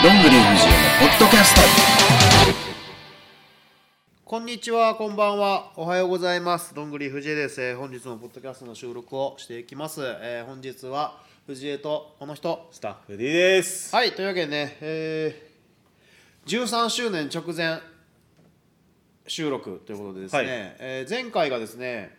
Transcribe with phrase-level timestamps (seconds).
[0.00, 0.46] どんぐり藤枝の
[1.00, 1.60] ポッドキャスト
[4.24, 5.72] こんにちは、こんばんは。
[5.76, 6.72] おはようございます。
[6.74, 7.60] どんぐり藤江です。
[7.60, 10.02] えー本日のポッドキャストの収録をしていきます。
[10.04, 12.68] えー本日は藤江とこの人。
[12.70, 13.92] スタッフ D です。
[13.94, 17.80] はい、というわけでね、えー13周年直前
[19.26, 20.46] 収録ということでですね、はい
[20.78, 22.16] えー前回がですね、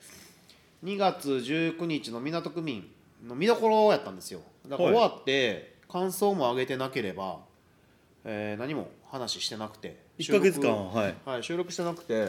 [0.84, 2.90] 2月19日の港区民
[3.26, 4.42] の見どころやったんですよ。
[4.68, 7.48] だからはい終わって感想も上げてなければ、
[8.26, 10.10] えー何も話してなくて。
[10.20, 12.26] 1ヶ月間はいはい、収録してなくて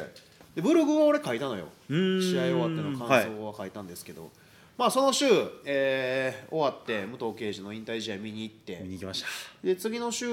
[0.55, 4.31] でブログは俺書いたのよ試合終わっての感想は書いたんですけど、
[4.79, 5.27] まあその週、
[5.65, 9.29] えー終わって武藤敬司の引退試合見に行って見に行きました。
[9.65, 10.27] で次の週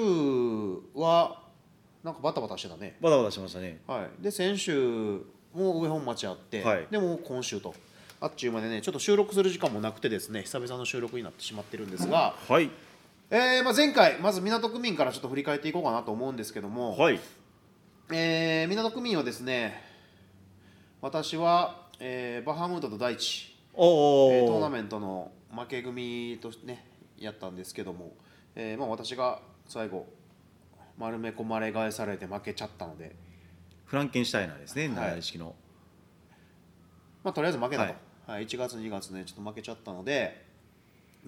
[0.93, 1.41] は
[2.03, 3.81] なんかバタバタしてたね、バタバタしましたね。
[3.87, 5.21] はい、で先週
[5.53, 7.73] も上本町あって、はいでもう今週と
[8.19, 12.69] あっちゅうまでねちょっと収録する時間もなくてですね久々の収録になってしまってるんですが、はい。
[13.29, 17.19] えーまあ、前回まず港区民からちょっと振り返っていこうかなと思うんですけども、はい。
[18.09, 19.83] えー港区民はですね
[21.01, 24.69] 私は、えーバハムートと大地、おえートーナお。
[24.69, 26.85] メントの負け組とね
[27.17, 28.13] やったんですけども、
[28.55, 30.07] えーまあ、私が最後
[30.97, 33.13] 丸め込まれ返されて負けちゃったので、
[33.85, 34.87] フランケンシュタイナーですね。
[34.87, 35.53] はい式の。
[37.25, 37.93] まあ、とりあえず負けたと、
[38.25, 40.46] ははい1月2月ねちょっと負けちゃったので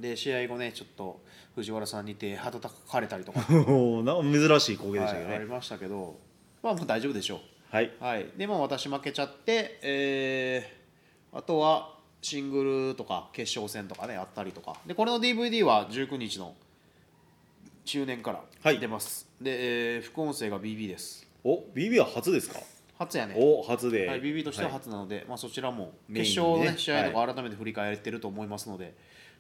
[0.02, 1.22] で試合後ねちょっと
[1.56, 5.26] 藤原さんにて歯たたかれたりとか、 おお、な珍しい光景でしたけどね。
[5.26, 6.18] はいありましたけど
[6.62, 7.40] まあもう大丈夫でしょう。
[7.76, 7.92] はい。
[8.00, 10.80] はい、でまあ私負けちゃって、えー
[11.38, 16.56] あとはシングルとか決勝戦とかねあったりとかでこれの DVD は19日の
[17.86, 22.60] 中年からはい出ます、で、えー副音声が BB ですお、BB は初ですか？
[22.98, 24.08] 初やねお、初で。
[24.08, 28.94] はい、BB としてははい初なので、まあ、そちらも決勝の、ね試合とはか改めて振り返ってると思いますので、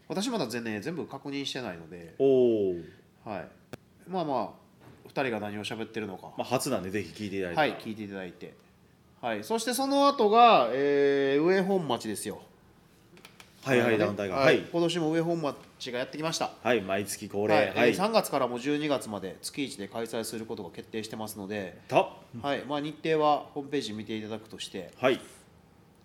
[0.09, 2.75] 私まだ全,、ね、全部確認してないので、おお。
[3.23, 3.47] はい、
[4.07, 4.49] まあまあ
[5.07, 7.59] 2人が何を喋ってるのか、まあ初なんでぜひ聞いていただいて。
[7.59, 8.55] はい、聞いていただいて、
[9.21, 12.41] はい、そしてその後が、えー上本町ですよ。
[13.63, 14.35] はいはいね団体が。
[14.35, 14.65] ははいい。
[14.71, 16.53] 今年も上本町がやってきました。
[16.63, 17.55] はい毎月恒はい例。
[17.55, 17.89] はい。
[17.89, 22.09] えー3月からも12月まで月1で開催することが決定してますので、た。
[22.41, 25.19] はいまあ、日程はホームページ見ていただくとして、はい。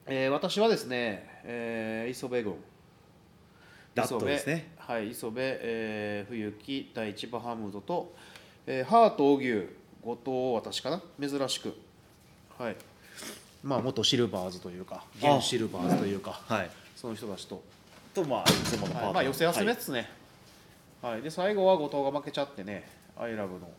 [0.07, 2.55] えー私はですね、えー磯部郡
[3.95, 4.73] ラットですね。
[4.77, 8.15] はい磯部、えー冬木第一バハムードと、
[8.67, 9.69] えーハート荻生
[10.03, 11.03] 後藤私かな？
[11.21, 11.75] 珍しく。
[12.59, 12.77] はい。
[13.63, 16.71] まあ元シルバーズというか現シルバーズというかはい。
[16.97, 17.63] その人たちと、
[18.15, 19.07] とまあいつものパート。
[19.07, 20.09] はい、まあ寄せ集めですね。
[21.01, 23.71] はい、で最後は後藤が負けちゃってねアイラブの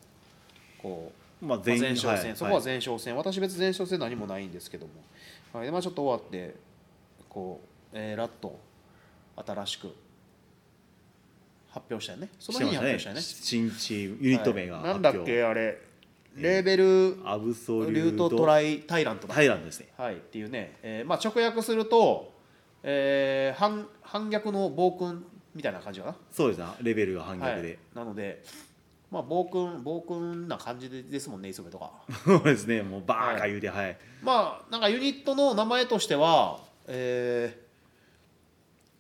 [0.82, 1.12] こ
[1.42, 2.36] うまあまあ前全哨戦、はい。
[2.36, 4.94] そこは前哨戦、私別に前哨戦何もないんですけども、
[5.54, 5.66] はい。
[5.66, 6.56] でまあ、ちょっと終わって
[7.28, 8.58] こう、えーラッと
[9.36, 9.94] 新しく
[11.76, 12.30] 発表したよね。
[12.40, 13.22] その日に発表したよね。
[13.22, 14.84] 新チームユニット名がはい。
[14.86, 15.32] なんだっ発表。
[15.34, 15.78] けあれ。
[16.38, 18.30] レーベルアブソリリュート。
[18.30, 19.36] トトライタイラントだ。
[19.36, 19.88] タイランドですね。
[19.98, 20.16] はい。
[20.16, 22.32] っていうね、えーまあ、直訳すると、
[22.84, 26.16] えー反反逆の暴君みたいな感じかな。
[26.32, 26.66] そうですね。
[26.82, 27.62] レベルが反逆はい。
[27.62, 28.42] で、なので
[29.12, 31.92] まあ暴君暴君な感じでですもんね磯部とか。
[32.24, 32.84] そうですね。
[32.84, 37.66] もうバーカ言うてはい、まあなんかユニットの名前としては、えー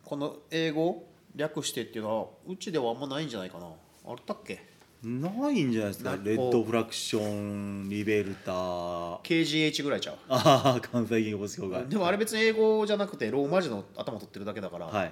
[0.06, 1.03] この英語
[1.35, 3.68] 略してっていうのはうちではあんまないんじゃないかな。
[4.07, 4.63] あったっけ？
[5.03, 6.18] ないんじゃないですか？
[6.18, 9.22] なレッドフラクションリベルター。
[9.22, 10.18] KGH ぐらいちゃう。
[10.29, 15.12] ああ関西銀行協会でもあれ別に英語じゃなくてローマ字の頭取ってるだけだから、はい。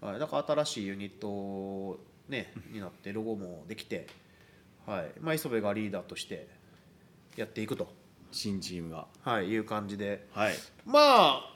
[0.00, 4.08] はい、だから新しいユニット、ね、になってロゴもできて、
[4.84, 5.10] はい。
[5.20, 6.48] まあ、磯部がリーダーとして
[7.36, 7.88] やっていくと、
[8.32, 9.06] 新チームが。
[9.22, 10.26] はい、いう感じで。
[10.32, 10.54] はい。
[10.84, 11.54] まあ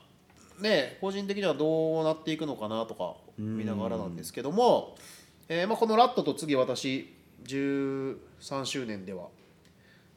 [0.61, 4.97] ね個人的にはどうなっていくのかなとか見ながらなんですけども、
[5.49, 9.29] えーまあ、このラットと次私13周年では、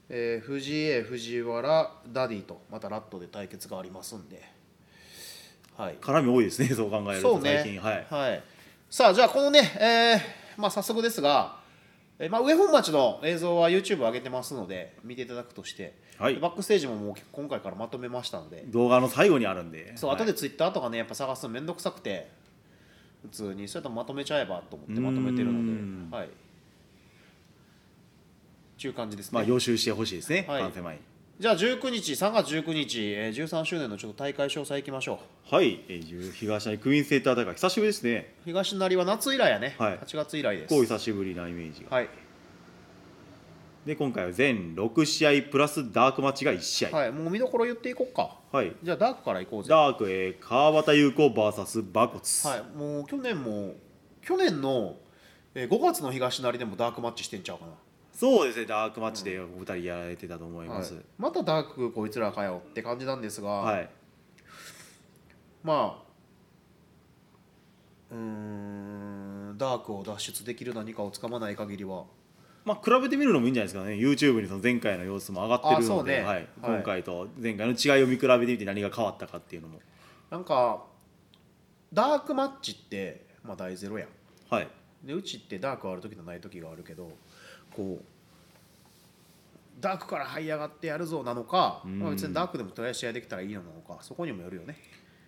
[0.09, 4.41] えー藤江藤原ダディとまたラットで対決がありますんで、
[5.77, 7.61] はい、絡み多いですねそう考えるとね。
[7.63, 7.79] 最近。
[7.79, 7.93] は
[8.29, 8.43] い。
[8.89, 11.58] さあじゃあこのね、えーまあ、早速ですが、
[12.21, 16.35] えーまあ、上本町の映像は YouTube 上げてますので見ていただくとして、はい。
[16.35, 18.65] バックステージももう今回からまとめましたので。
[18.67, 19.95] 動画の最後にあるんで。
[19.95, 20.19] そう、はい。
[20.19, 22.29] 後で Twitter とかねやっぱ探すのめんどくさくて
[23.21, 26.29] 普通にそれとまとめちゃえばと思ってまとめてるのんではい。
[28.77, 30.61] ちゅう感じですね、まあ予習してほしいですね、はい。
[30.61, 31.01] 完成前に
[31.39, 35.55] じゃあ19日3月19日、えー、13周年のちょっと大会詳細いきましょう。
[35.55, 38.35] はい、えー、東成クイーンセンター大会久しぶりですね。
[38.43, 39.99] 東成は夏以来やね、はい。
[39.99, 40.73] 8月以来です。
[40.75, 41.95] こう久しぶりなイメージが。
[41.95, 42.09] はい。
[43.85, 46.97] で今回は全6試合プラスダークマッチが1試合。
[46.97, 48.35] はい、もう見どころ言っていこうか。
[48.51, 48.75] はい。
[48.83, 49.69] じゃあダークからいこうぜ。
[49.69, 53.75] ダーク、えー、川端優子 VS 馬骨、はい、もう去年も
[54.21, 54.97] 去年の、
[55.55, 57.71] えー5月の東成でもダークマッチしてんちゃうかな。
[58.19, 61.03] そうですねダークマッチでお二人やられてたと思います、はい。
[61.17, 63.89] またダークこいつらかよって感じなんですが、はい。
[65.63, 66.03] まあ
[68.11, 72.03] うーんダークを脱出できる何かをつかまない限りは。
[72.65, 73.95] まあ比べてみるのもいいんじゃないですかね。
[73.95, 76.23] YouTube にその前回の様子も上がってるので、ね。
[76.23, 76.35] はい。
[76.35, 76.47] はい。
[76.61, 79.79] 今回と前回の違いを見比べてみて何が変わったかっていうのも。
[80.29, 80.83] なんか
[81.93, 84.09] ダークマッチって、まあ、大ゼロやん。
[84.49, 84.67] はい。
[85.05, 87.13] でうちってダークある時とない時があるけど
[87.75, 88.05] こう
[89.79, 91.99] ダークから這い上がってやるぞなのか、うん。
[91.99, 94.77] まあ、別にダークでもとりあえず試合できたらいいのなのかそこにもよるよね。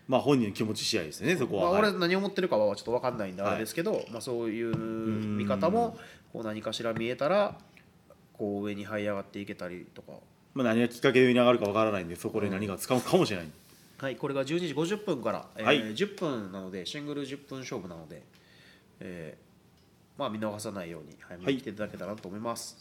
[0.08, 1.90] まあ本人の気持ち試合ですねそこは、まあ、はい。
[1.92, 5.98] 俺何を思ってるかはちょっと分かんないんではいあれですけど、まあ、そういう見方も
[6.34, 7.56] こう何かしら見えたら
[8.34, 10.14] こう上に這い上がっていけたりとか。
[10.54, 13.48] まあ、何がきっかけで上に上がるかわからないんでそこで何が使うかもしれない、
[14.00, 15.80] はい、これが12時50分から、えーはい。
[15.80, 18.22] 10分なのでシングル10分勝負なので、
[19.00, 19.41] えー
[20.22, 22.78] まあ、見逃さないように早めに来ていただけたらと思います。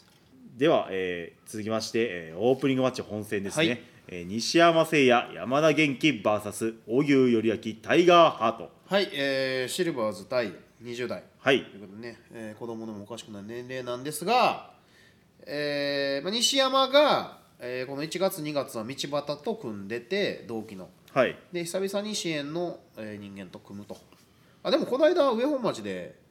[0.55, 3.81] では、えー続きまして、えーオープニングマッチ本戦ですね、はい。
[4.09, 8.69] えー西山誠也山田元気 VS 荻生頼明タイガーハート。
[8.85, 10.53] はい、えーシルバーズ対
[10.83, 11.23] 20代。
[11.39, 11.65] はい。
[11.65, 14.73] ということでね、えー子供でもおかしくない年齢なんですが、
[15.47, 20.89] えーまあ、西山が、えーこの1月2月は道端と組んでて同期の。
[21.11, 21.35] はい。
[21.51, 23.97] で久々に支援の、えー人間と組むと。
[24.61, 26.21] あでもこの間上本町で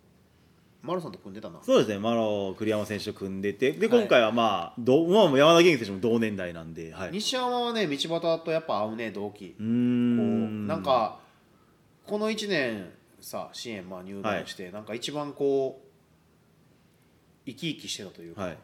[0.83, 1.59] 丸さんと組んでたな。
[1.63, 3.73] そうですね、マロ栗山選手と組んでて。
[3.73, 3.99] ではい。
[4.01, 9.45] 今回はまあ、どまあ、山田元気選手も同年代なんで、はい、う西山はね道端とやっぱ合うね同期。
[9.45, 11.19] ーこうんなんか
[12.07, 12.91] この1年
[13.21, 15.87] さ支援まあ入団して、なんか一番こう
[17.47, 18.59] 生き生きしてたというか、はい。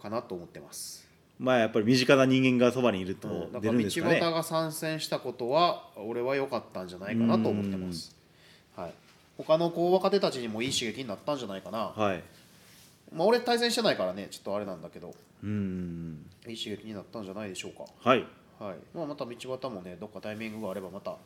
[0.00, 1.06] かなと思ってます、
[1.38, 8.16] まあやっぱり身近な人間がそばにいるとうん、から道んですかね、が参戦したことは俺は良かったんじゃないかなと思ってます、
[8.74, 8.94] はい、
[9.46, 12.22] 他のこう若手たちにもいい刺激になったんじゃないかな、はい。
[13.12, 15.14] まあ、俺対戦してないからねちょっとあれなんだけど。
[15.42, 16.26] うーん。
[16.46, 17.84] いい刺激になったんじゃないでしょうか。
[18.08, 18.24] はい。
[18.58, 18.76] はい。
[18.94, 21.16] まあ、また道端もねどっかタイミングがあればまた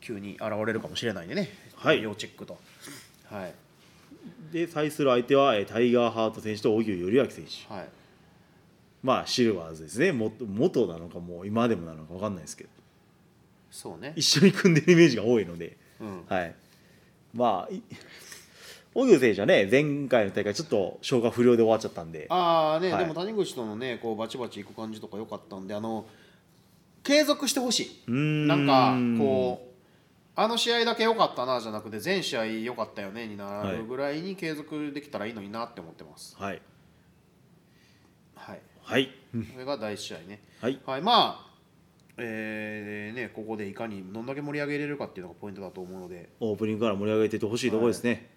[0.00, 2.02] 急に現れるかもしれないんでね、はい。
[2.02, 2.56] 要チェックと、
[3.24, 3.54] はい。
[4.52, 7.74] で対する相手はえータイガーハート選手と荻生頼明選手。
[7.74, 7.88] はい、
[9.02, 10.12] まあシルバーズですね。
[10.12, 12.70] 元元なのかもう今でもなのか分かんないですけど。
[13.70, 15.76] そうね、一緒に組んでるイメージが多いので。
[16.00, 16.54] うん、はい
[17.36, 17.82] まあい
[18.94, 22.26] 荻生選手はね前回の大会ちょっと消化不良で終わっちゃったんで。
[22.30, 23.04] ああね、はい。
[23.04, 26.06] でも谷口とのねこうバチバチいく感じとか良かったんであの
[27.04, 28.10] 継続してほしい。
[28.10, 29.76] なんかこう
[30.34, 36.34] あの試合だけ良かったなじゃなくて全試合良かったよねになるぐらいに継続できたらいいのになって思ってます。
[36.38, 36.62] はい。
[38.34, 38.60] はい。
[38.82, 39.10] はい。
[39.52, 40.42] それが第1試合ね。
[40.60, 40.80] はい。
[40.86, 41.02] はい。
[41.02, 41.55] まあ
[42.18, 46.28] えーねここでいかにどんだけ盛り上げれるかっていうのがポイントだと思うので。
[46.40, 48.30] オープニングから盛り上げていってほしいところですね。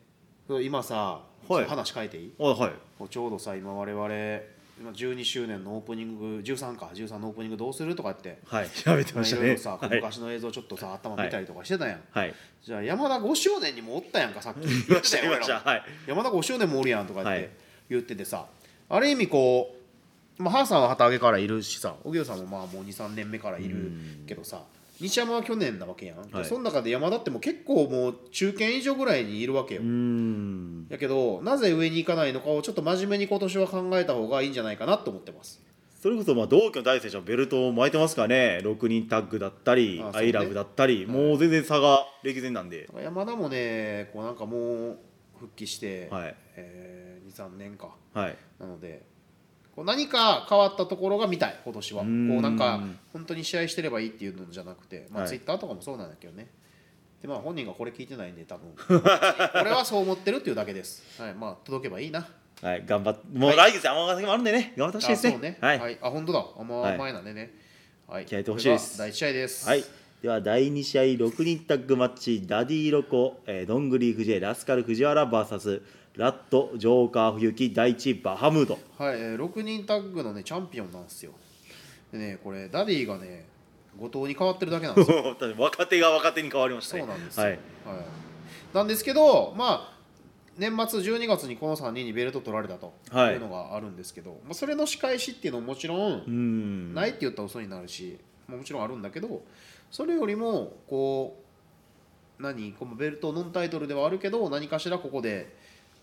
[0.61, 2.33] 今さ、はい話変えていい？
[2.39, 4.07] あはいちょうどさ今我々
[4.81, 8.39] 今12周年のオープニング13か13のオープニングどうするとかって。
[8.45, 8.69] はい。
[8.69, 9.41] 調べてまいしたね。
[9.43, 12.33] ろいろさ、昔の映像ちょっとさ頭見たりとかしてたやん、はい。
[12.63, 14.63] じゃあ山田5周年にもおったやんかさっき。
[14.67, 15.59] いましたいました。
[15.59, 15.83] はい。
[16.07, 17.39] 山田5周年もおるやんとかっはい。
[17.41, 17.49] て
[17.89, 18.47] 言っててさ、
[18.89, 19.78] ある意味こう、
[20.39, 23.91] まあ、ハーさんは旗揚げからいるしさ荻生さんもまあもう23年目からいる
[24.25, 24.63] けどさ
[25.01, 26.45] 西山は去年なわけやん、はい。
[26.45, 30.87] その中で山田ってもう結構もう中堅以上ぐらいにいるわけよ、うーん。
[30.89, 35.61] やけどなぜ上に行かないのかをちょっと真面目に今年は考えた方がいいんじゃないかなと思ってます。
[36.01, 38.59] それこそまあ同期の大選手はベルトを巻いてますからね。
[38.63, 40.11] 6人タッグだったりね。
[40.13, 42.89] アイラブだったりもう全然差が歴然なんで。
[43.01, 44.99] 山田もねこうなんかもう
[45.39, 46.35] 復帰して、はい。
[46.55, 47.95] えー、23年か。
[48.13, 48.37] はい。
[48.59, 49.03] なので
[49.79, 52.01] こう何か変わったところが見たい今年は。
[52.01, 52.09] こう
[52.41, 52.81] なんか
[53.13, 55.29] 本当に試合してればいいっていうのじゃなくて、まあ、はい。
[55.29, 56.47] ツイッターとかもそうなんだけどね。
[57.21, 58.73] でまあ本人がこれ聞いてないんで多分。
[59.55, 62.27] 俺はそう思ってるっていうだけです、はい、まあ届けばいいな。
[62.61, 64.73] はい頑張ってもう来月山形もあるんでね。
[64.75, 65.35] 頑張ってほしいですね。
[65.37, 65.57] うね。
[65.61, 65.97] はい。
[66.01, 66.45] あ本当だ。
[66.57, 67.55] あ前なんでね。
[68.05, 68.25] はい。
[68.25, 68.97] 気合いてほしいです。
[68.97, 69.65] 第一試合です。
[69.65, 69.83] はい、
[70.21, 75.81] では第2試合6人タッグマッチダディロコ、えー、どんぐり藤江ラスカル藤原 VS
[76.19, 78.77] ラットジョーカー冬木第一バハムード。
[78.97, 81.31] はい、えー6人タッグのねチャンピオンなんですよ。
[82.11, 83.45] でねこれダディがね
[83.97, 85.23] 後藤に変わってるだけなんですよ。
[85.57, 87.03] 若手が若手に変わりましたね。
[87.03, 87.55] そうなんですよ、ははい。
[87.55, 87.59] い
[88.73, 89.97] なんですけどまあ
[90.57, 92.91] 年末12月にこの3人にベルト取られたと。
[93.11, 93.35] はい。
[93.35, 99.41] いうのがあるんですけど、まあ、それの仕返しっていうのももちろんないって言ったら嘘になるし、まあもちろんあるんだけど
[99.89, 101.41] それよりもこ
[102.37, 102.73] う何？
[102.73, 105.57] このベルトノンタイトルではあるけど何かしらここで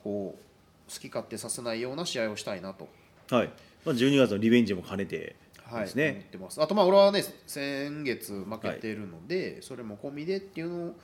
[0.07, 2.89] こう好き勝手させないような試合をしたいなと。
[3.29, 3.51] はい、
[3.85, 5.35] まあ、12月のリベンジも兼ねて
[5.65, 6.11] はい、ですね。
[6.11, 6.63] 思ってます。
[6.63, 10.95] あとまあ俺はね先月負けてるので、それも込みでっていうの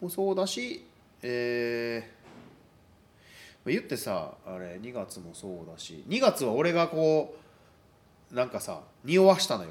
[0.00, 0.86] もそうだし、
[1.22, 2.16] えー
[3.70, 7.36] 言ってさあれ2月もそうだし2月は俺がこ
[8.30, 9.70] うなんかさ匂わしたのよ。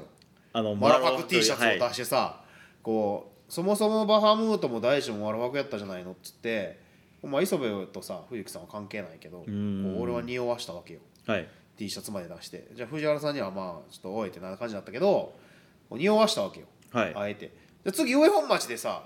[0.52, 1.78] あのマラファク T シャツをはい。
[1.78, 2.44] 出してさ、
[2.84, 6.85] こうそもそもバハムートも大地もマラファクやったじゃないのっつって、
[7.22, 9.96] まあ、磯部とさ冬木さんは関係ないけどこん。
[9.96, 11.00] う俺は匂わしたわけよ。
[11.26, 11.48] はい。
[11.76, 12.68] T シャツまで出して。
[12.74, 15.34] じゃあ藤原さんにはまあちょっとおいってな感じだったけど
[15.90, 17.14] 匂わしたわけよ、はい。
[17.14, 17.52] あえて。
[17.84, 19.04] で次上本町でさ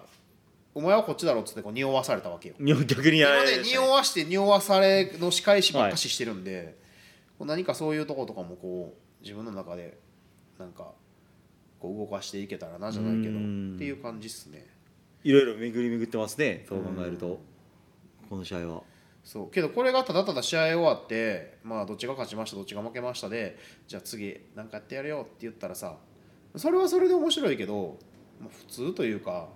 [0.75, 2.55] お前はこっちだろっつってこう匂わされたわけよ。
[2.61, 6.77] 逆にやら今れるね匂わして匂わされの仕返しばっかししてるんで、
[7.39, 9.99] こう何かそういうとことかもこう自分の中で
[10.59, 10.93] なんか
[11.81, 13.75] こう動かしていけたらなじゃないけどうん。
[13.77, 14.67] っていう感じっすね。
[15.23, 17.41] いろいろ巡り巡ってますねそう考えると
[18.31, 18.83] この試合は。
[19.25, 19.51] そう。
[19.51, 25.97] けどこれがただただ試合終わってまあどっちが勝ちましたどっちが負けましたでじゃあ次なんかやってやるよって言ったらさ
[26.57, 27.99] それはそれで面白いけど、
[28.41, 29.49] まあ、普通というか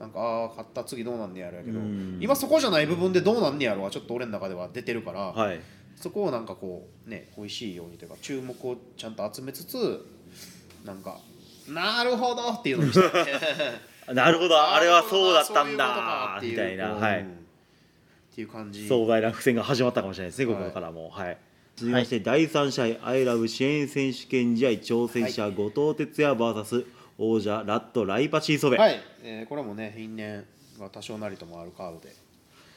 [0.00, 2.18] なんかああ勝った次どうなんねやろやけどうん。
[2.20, 5.60] 今そこじゃない部分でどうなんねやろはちょっと俺の中では出てるから、はい。
[5.96, 10.06] そこをなんかこうね美味しいようにというか注目をちゃんと集めつつ
[10.84, 11.18] なんか
[11.68, 13.10] なるほどっていうのにして。
[14.14, 14.56] なるほど。
[14.56, 16.94] あれはそうだったんだ みたいな。
[16.94, 17.20] はい。
[17.20, 17.38] うん
[18.38, 18.86] っていう感じ。
[18.86, 20.62] 壮大な伏線が始まったかもしれないですね、はい。
[20.62, 21.10] ここからも。
[21.10, 21.38] はい、
[21.74, 26.86] 続きまして、第3試合、アイラブ支援選手権試合挑戦者、後藤哲也 VS
[27.18, 30.44] 王者、ラット、ライパチーソベ、はい、えーこれもね因縁
[30.78, 32.14] が多少なりともあるカードで。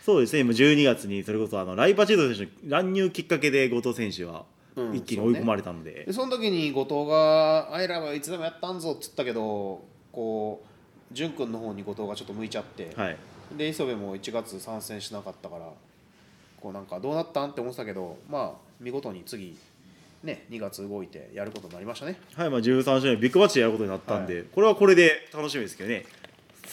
[0.03, 10.63] そうですね、今12月にそれこそあのライパチーソベ選手の乱入きっかけで後藤選手はうん一気に追い込まれたので、でその時に後藤が「アイラブはいつでもやったんぞ」っつったけどこ
[11.11, 13.17] う潤君の方に後藤がちょっと向いちゃって、はい、
[13.57, 15.65] で磯部も1月参戦しなかったから
[16.61, 19.57] こうなんかどうなったんって思ってたけどまあ見事に次
[20.23, 26.05] ね2月動いてやることになりましたねはいまあ、13試合ビッグマッチでやることになったんで、これはこれで楽しみですけどね、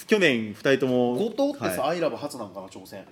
[0.07, 1.15] 去年2人とも。
[1.15, 3.05] 後藤ってさ、はいアイラブ初なんかな挑戦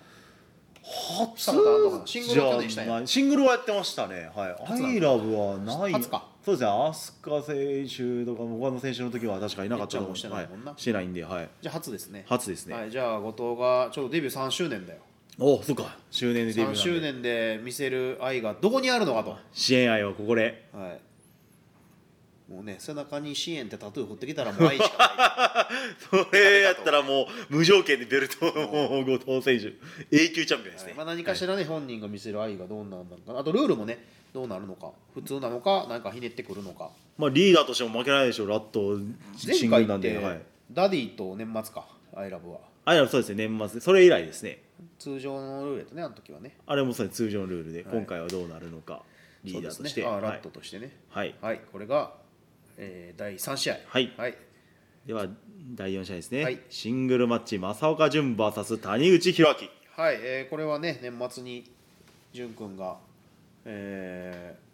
[1.37, 4.31] したことあるのかなシングルはやじゃあシングルはやってましたね。
[4.35, 4.57] はい。
[4.69, 5.93] アイラブはない。
[5.93, 6.71] 初かそうですね。
[6.71, 11.49] アスカ選手とか他の選手の時は確かいなかったと思うめっちゃもうしてないもんなはいしてないんで、はい。
[11.61, 12.75] じゃあ初ですね初ですね。
[12.75, 15.01] はい、じゃあ後藤がちょうどデビュー3周年だよ
[15.41, 15.97] おそうか。
[16.09, 20.69] 周年でデビューな3んで周年で見せる愛がどこにあるのかと、支援愛をここで。
[20.73, 20.97] は
[22.49, 25.69] い、もうね背中に支援ってタトゥー振ってきたらもう愛しか
[26.13, 29.75] ない それやったらもう無条件でベルトを後藤選手
[30.17, 30.95] 永久チャンピオンですね。
[30.97, 33.99] まあ、何かしらね、本人が見せる愛がどうなんだろうかあとルールもね
[34.37, 36.91] どうなるのか普通なのかなんかひねってくるのか。
[37.17, 38.49] まあリーダーとしても負けないでしょう。
[38.49, 38.99] ラット
[39.47, 40.43] 前回って、なんで、はい。
[40.71, 42.59] ダディと年末かアイラブは。
[42.85, 43.49] アイラブそうですね。
[43.49, 43.81] 年末。
[43.81, 44.63] それ以来ですね。
[44.99, 46.55] 通常のルールやったねあの時はね。
[46.67, 47.97] あれもそうです通常のルールで、はい。
[47.97, 49.03] 今回はどうなるのか
[49.43, 50.03] リーダーとして。
[50.03, 50.07] ね。
[50.07, 50.23] あはい。
[50.23, 50.95] ラットとしてね。
[51.09, 51.35] はい。
[51.41, 52.13] はい、これが、
[52.77, 53.79] えー、第3試合。
[53.89, 54.13] はい。
[54.19, 54.35] はい、
[55.07, 55.27] では
[55.75, 56.61] 第4試合ですね、はい。
[56.69, 60.05] シングルマッチ正岡潤 VS 谷口博明。
[60.05, 60.19] はい。
[60.21, 61.71] えーこれはね年末に
[62.35, 62.99] 潤君が、
[63.67, 64.67] えー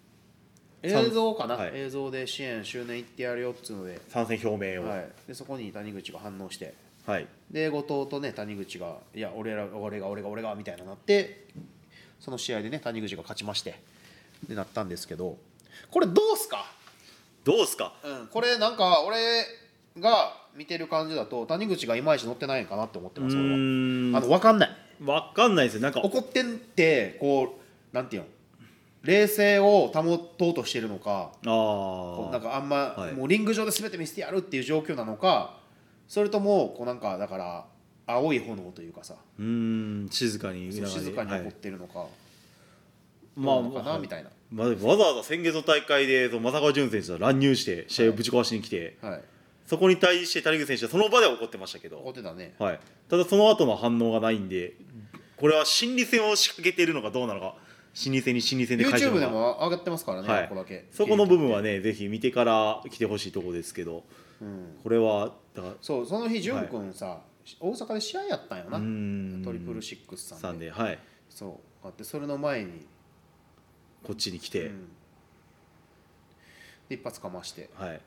[0.84, 1.70] 映像かな、はい。
[1.75, 6.75] 映像で支援周年行ってやるよっつうので,、参戦表明を、はい、でそこに谷口が反応して。
[7.06, 7.26] はい。
[7.50, 11.46] で後藤とね谷口が「いや俺ら俺が俺が俺が」みたいななって
[12.18, 13.76] その試合でね谷口が勝ちまして。
[14.49, 15.38] でなったんですけど。
[15.88, 16.66] これどうすか、
[17.44, 17.94] どうですか？
[18.04, 19.16] うん、これなんか俺
[20.00, 23.54] が見てる感じだと谷口がいまいち乗ってないんかなって思ってうます俺は。
[23.54, 24.70] あの分かんない。
[25.00, 27.56] 分かんないですよなんか怒ってんってこ
[27.92, 28.28] うなんていうの？
[29.02, 33.12] 冷静を保とうとしてるのかこあなんかあんま、はい。
[33.14, 35.56] もうリング上で全て見せてやるっていう状況なのか
[36.06, 37.64] それともこうなんかだから
[38.06, 39.14] 青い炎というかさ。
[39.38, 39.44] うー
[40.06, 42.06] ん静かに静かに怒っはいてるのか、
[43.37, 49.21] まあどうなのかな、はいみたいな、まあ、わざわざ先月の大会で正川潤選手が乱入して試合をぶち壊しに来て、はい、
[49.66, 52.54] そこに対して谷口選手はその場では怒ってましたけ怒ど、ってたね。
[52.59, 54.75] はい、ただその後の反応がないんで
[55.37, 57.56] これは心理戦を仕掛けているのかどうなのか
[57.94, 60.49] 心理戦に心理戦で返してる YouTube でも上がってますからね、はい。
[60.49, 60.87] ここだけ。
[60.90, 64.04] そこの部分はねぜひ見てから来てほしいところですけど
[64.42, 67.20] うん、これはだからそうその日潤君さ、
[67.61, 68.78] 大阪で試合やったんよな。
[69.44, 70.42] トリプルシックスさんで。
[70.42, 70.99] さんではい。
[71.30, 72.87] そうあってそれの前に、
[74.02, 74.88] こっちに来て、うん。
[76.88, 77.70] で一発かまして。
[77.75, 78.00] はい。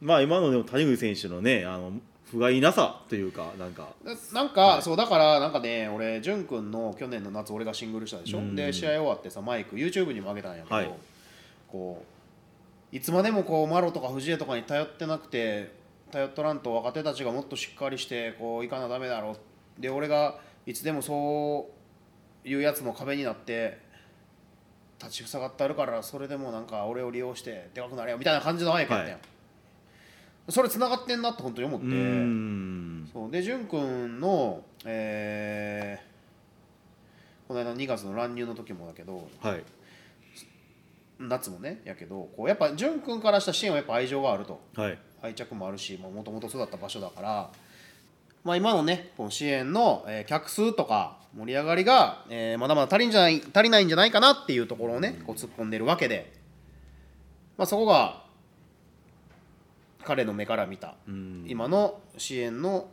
[0.00, 1.92] まあ今のでも谷口選手のねあの
[2.32, 3.88] 不甲斐なさというかなんか。
[4.02, 8.38] ななんか、そうだからなんかね俺潤君の去年の夏俺がシングルしたでしょ？
[8.38, 8.56] うん。
[8.56, 10.90] で試合終わってさマイク YouTube にも上げたんやけど、はい。
[11.68, 12.02] こ
[12.92, 15.72] ういつまでもこうマロとか藤江とかに頼ってなくて
[16.10, 19.36] 頼っとらんと若手たちがもっとしっかりしてこういかなダメだろ
[19.78, 21.70] で俺がいつでもそ
[22.44, 23.78] ういうやつの壁になって
[25.00, 29.24] 立ちふさがってあるからそれでもなんか俺を利用してでかくなれよみたいな感じのマイクやったやん、は
[30.48, 31.86] それ繋がってんなって本当に思って。
[31.86, 33.10] うーん。
[33.12, 33.30] そう。
[33.30, 36.12] で潤君の、えー
[37.48, 39.64] この間2月の乱入の時もだけどはい。
[41.18, 44.60] 夏もねやけどこうやっぱ潤君からした支援はやっぱ愛情があると。
[44.74, 44.98] はい。
[45.20, 47.50] 愛着もあるしもともと育った場所だから、
[48.42, 56.32] まあ、今のねこの支援の、えー客数とか盛り上がりが、えーまだまだ足りんじゃない足りないんじゃないかなっていうところをねこう突っ込んでるわけで、
[57.56, 58.21] まあ、そこが
[60.04, 61.44] 彼の目から見たうん。
[61.48, 62.88] 今の支援の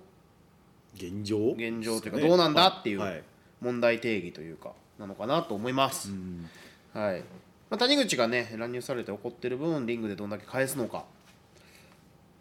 [0.96, 1.52] 現状？
[1.58, 3.18] 現状というかどうなんだっていはい。
[3.20, 3.24] う
[3.62, 6.10] 問題定義というかなのかなと思います。
[6.10, 6.50] うん。
[6.94, 7.24] はい。
[7.70, 11.06] まあ、谷口がね乱入されて怒ってる分リングでどんだけ返すのか。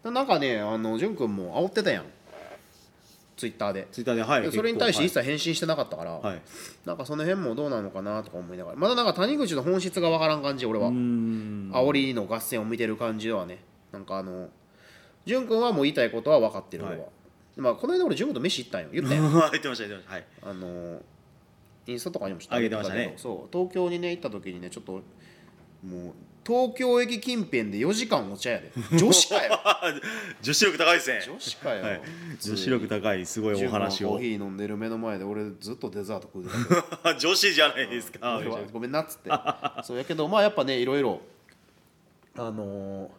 [0.03, 2.05] なんかねあの潤君も煽ってたやん。
[3.37, 4.41] ツイッターで、ツイッターではい。
[4.41, 6.35] でそれに対して一結切返信してなかったから、構はい。
[6.35, 6.43] はい
[6.85, 8.77] なんかその辺もどうなのかなとか思いながら。
[8.77, 13.59] まだなんか谷口の本質がわからん感じ俺は、煽りの合戦を見てる感じではね
[13.93, 14.49] なんかあの
[15.29, 17.09] 潤君はもう言いたいことは分かってる俺は、はい
[17.57, 18.87] まあこの間俺潤君と飯行ったんよ。
[18.93, 20.13] 言ったよ言ってました言ってました。
[20.13, 20.25] はい。
[20.43, 21.01] あの
[21.87, 23.05] インスタとかにもちょっと上げてましたね。
[23.07, 23.49] けどそう。
[23.51, 25.03] 東京にね行った時にねちょっともう
[26.45, 28.71] 東京駅近辺で4時間お茶やで。
[28.97, 29.59] 女子かよ。
[30.41, 31.21] 女子力高いですね。
[31.27, 32.01] 女子かよ、はい。
[32.41, 34.09] 女子力高いすごいお話を。
[34.09, 38.41] コーヒー飲んでる目の前で俺ずっとデザート食うてた 女子じゃないですか。
[38.71, 39.29] ごめんなっつって。
[39.83, 41.21] そうやけどまあやっぱねいろいろ
[42.37, 43.18] あのー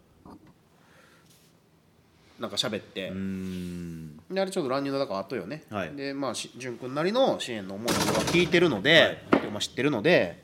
[2.41, 3.13] なんか喋って、
[4.35, 5.95] であれちょっと乱入の中後よね、はい。
[5.95, 7.95] でまあし潤君なりの支援の思いは
[8.33, 10.43] 聞いてるので、まあ、知ってるので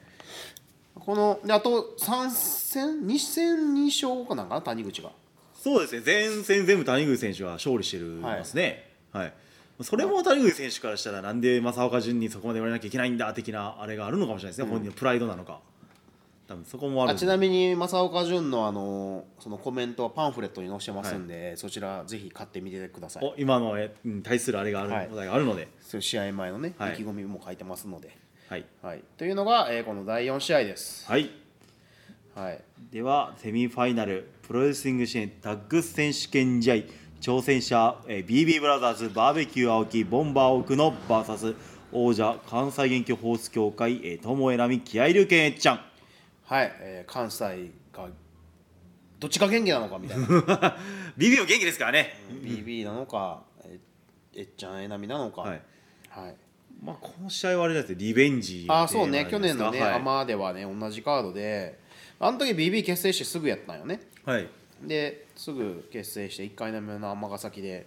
[0.95, 4.57] このであと3戦2戦2勝かなんか？
[4.57, 5.11] な谷口が。
[5.55, 6.03] そうですね。
[6.05, 8.91] 前戦全部谷口選手が勝利してるはいますね。
[9.13, 9.33] はい、
[9.81, 15.61] それも谷口選手からしたらなんで正岡潤にそこまで言われなきゃいけないんだ的なあれがあるのかもしれないですね、本人のプライドなのか
[16.49, 17.13] 多分そこもある。
[17.13, 23.25] あちなみに正岡潤のあのそのコメントはパンフレットに載せてますんで、そちらぜひ買ってみてください。
[23.25, 25.09] お今のえに対するあれがある、はい。
[25.13, 26.95] お題があるので、そういう試合前のね、はい。
[26.95, 28.17] 意気込みも書いてますので、
[28.49, 28.65] はい。
[28.81, 31.31] はい、というのが、えーこの第4試合です、はい、
[32.35, 36.75] はい、ではセミファイナルプロレスリング支援タッグ選手権試合
[37.21, 41.57] 挑戦者、えー、BB ブラザーズバーベキュー青木ボンバー奥野 VS
[41.93, 45.81] 王者関西元気ホース協会えー友枝美気合流拳えっちゃん
[46.47, 48.09] はいえー関西が
[49.19, 50.27] どっちが元気なのかみたいな。
[51.19, 53.81] BB も元気ですからね、BB なのかえ
[54.35, 55.43] えっちゃんえなみなのか。
[55.43, 55.63] はい。
[56.09, 56.37] はい。
[56.83, 59.27] まあ、この試合はあれだってリベンジあーそうね。
[59.31, 59.95] 去年のね、マじゃない。
[59.95, 61.79] アマではね同じカードで。
[62.21, 64.01] あの時 BB 結成してすぐやったんよね。
[64.25, 64.49] はい、はい
[64.83, 67.87] ですぐ結成して1回目の尼崎で、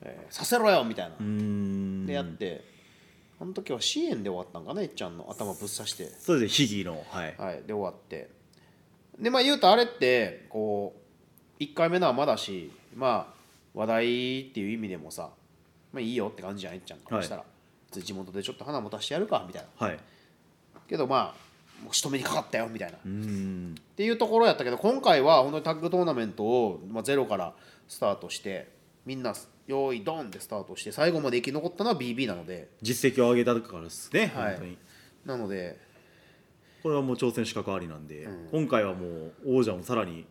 [0.00, 1.14] えーさせろよみたいな。
[1.20, 2.06] うーん。
[2.06, 2.64] でやって
[3.38, 5.26] あの時は支援で終わったんかなえっちゃんの。
[5.30, 6.06] 頭ぶっ刺して。
[6.06, 8.30] そうですねヒギのはい、はい、で終わって。
[9.18, 10.94] でまあ言うとあれってこ
[11.58, 13.34] う1回目のはまだしまあ
[13.74, 14.04] 話題
[14.40, 15.30] っていう意味でもさ
[15.92, 16.98] まあいいよって感じじゃんえっちゃん。
[16.98, 17.44] からしたら、
[17.90, 19.86] 地元でちょっと花持たしてやるかみたいな。
[19.86, 19.98] はい、
[20.88, 21.46] けどまあ
[21.84, 23.74] もう仕留めにかかったよみたいな、っん。
[23.96, 27.54] ていうところやったけど今回は本当にタッグトーナメントを、まあ、ゼロから
[27.86, 28.68] スタートして
[29.04, 29.34] みんな
[29.66, 32.68] 用意ドンってスタートして最後まで生き残ったのは BB なので。
[32.82, 34.52] 実績を上げたからですね、はい。
[34.52, 34.78] 本当に。
[35.24, 35.78] なので。
[36.82, 40.24] これはもう挑戦資格ありなんで、今回はもう王者もさらに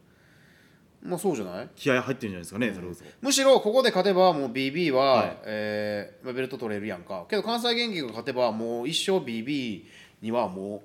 [1.03, 1.69] まあそうじゃない？
[1.75, 3.03] 気合入ってるんじゃないですかね、それこそ。
[3.19, 5.37] むしろここで勝てばもう BB は、はい。
[5.43, 7.25] えーまあベルト取れるやんか。
[7.29, 9.83] けど関西元気が勝てばもう一生 BB
[10.21, 10.81] にはも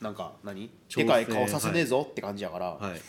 [0.00, 0.68] うなんか何？
[0.90, 3.00] 挑戦でかい顔させねえぞって感じやから、はい。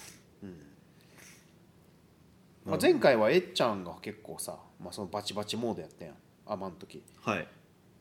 [2.63, 6.15] まあ、前回はえっちゃんが結構さ、まあ、そのバチバチモードやったやん。
[6.45, 7.01] アマン時。
[7.23, 7.47] はい。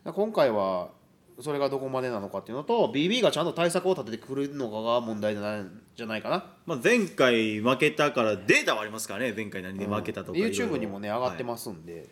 [0.05, 0.90] 今回は
[1.40, 5.64] それがどこまでなのかっていうのと BB がちゃんと対策を立ててくるのかが問題じゃない
[5.97, 6.44] じゃないかな。
[6.66, 9.33] まあ、前回負けたからデータはありますからね。
[9.35, 12.07] 前回何で負けたとか、で YouTube にもね上がってす、ますんで、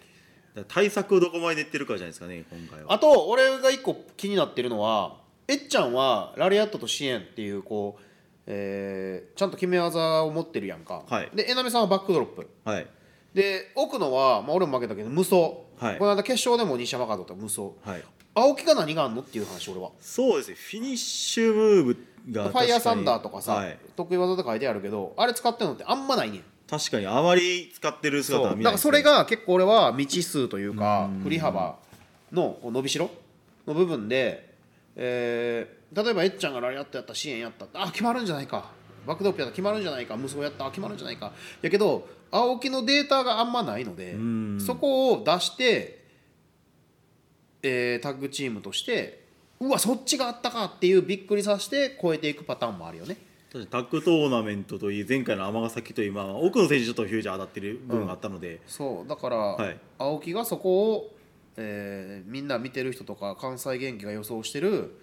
[0.54, 0.64] はい。
[0.66, 2.94] 対策をどこまで練ってるかじゃないですかね今回は。
[2.94, 8.02] あと俺が一個気になってるのはえっちゃんはラリアットと支援っていうこう、
[8.46, 11.30] えーちゃんと決め技を持ってるやんか、はい。
[11.34, 12.48] でえなみさんはバックドロップ。
[12.64, 12.86] はい
[13.34, 15.98] で奥野は、まあ、俺も負けたけど無双、はい。
[15.98, 17.62] この間決勝でも西山カードと無双。
[17.84, 18.04] はい。
[18.34, 19.90] 青木が何があんのっていう話俺は。
[20.00, 20.56] そうですね。
[20.56, 26.38] フィニッシュムーブがファイヤーサンダーとかさ、はい、得意技で書いてあるけどあれ使ってるのってあんまないね。
[26.38, 28.64] ん確かにあまり使ってる姿は見ないね。
[28.64, 31.78] からそれが結構俺は未知数というか振り幅
[32.32, 33.10] の伸びしろ？
[33.66, 34.54] の部分で、
[34.96, 38.70] えー例えばえっちゃんがラリアットやった支援やったあ決まるんじゃないか
[39.06, 41.32] バックドロップやったら決まるんじゃないか無双やったあ決まるんじゃないか。
[41.60, 44.60] やけど青木のデータがあんまないのでん。
[44.60, 46.04] そこを出して、
[47.62, 49.22] えータッグチームとして
[49.60, 53.16] うわそっちがあったかっていうびっくりさせて超えていくパターンもあるよね。
[53.52, 59.78] 確かにタッグトーナメントといい前回の尼崎といい、まあ、奥の選手ちょっとフュージャー当たってる部分があったので、そうだから、はい。
[59.98, 61.14] 青木がそこを
[61.58, 64.98] えーみんな見てる人とか関西元気が予想してる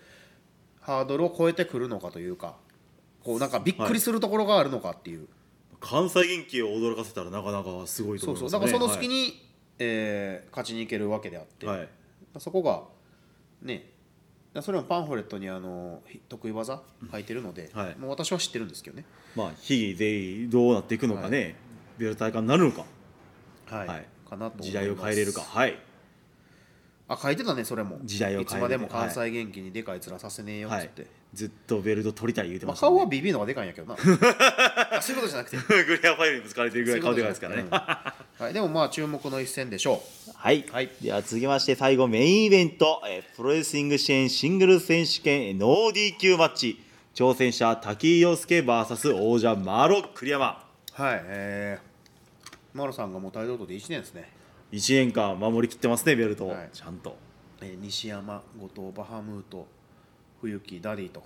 [0.82, 2.56] ハードルを超えてくるのかというか
[3.24, 5.28] こうなんかびっくりするところがあるのかっていう、
[5.80, 9.46] 関西元気を驚かせたらなかなかすごいとそう思いますそうだからその隙に、に、
[9.80, 11.90] えー勝ちに行けるわけであって、はい。
[12.38, 12.84] そこが
[13.62, 13.92] ね。
[14.62, 17.98] それもパンフレットにあのひ得意技書いてるので、はい。
[17.98, 19.06] もう私は知ってるんですけどね、
[19.36, 21.56] まあ非技でどうなっていくのかね、
[21.98, 22.86] ベルト大会になるのか。
[23.68, 23.88] はい。
[23.88, 24.08] はい。
[24.28, 25.42] かなと時代を変えれるか。
[25.42, 25.78] はい
[27.10, 27.98] あ書いてたねそれも。
[28.04, 33.00] 時代をいつまでも関西元気にでかい面させねえよっはいつって、ずっとベルト取りたい言うてまあ、ましたもんね。
[33.00, 33.96] 顔はビビの方がでかいんやけどな。
[33.96, 35.58] あそういうことじゃなくて。
[35.84, 40.04] グリアファイルにぶつかれてるぐらい顔でかいですからね、うんはい、でもまあ注目の一戦でしょ
[40.36, 40.90] はい、はい。
[41.02, 46.84] では続きまして最後メインイベント、えープロレスリング支援シングル選手権えーノー DQ マッチ。
[47.16, 50.64] 挑戦者滝井陽介 VS 王者マロ栗山。
[50.98, 51.22] うはい。
[51.26, 54.32] えー、マロさんがもうタイトル取って1年ですね、
[54.72, 56.70] 1年間守りきってますねベルトを、はい。
[56.72, 57.18] ちゃんと。
[57.62, 59.68] えー西山後藤バハムート
[60.42, 61.24] 冬木ダディと。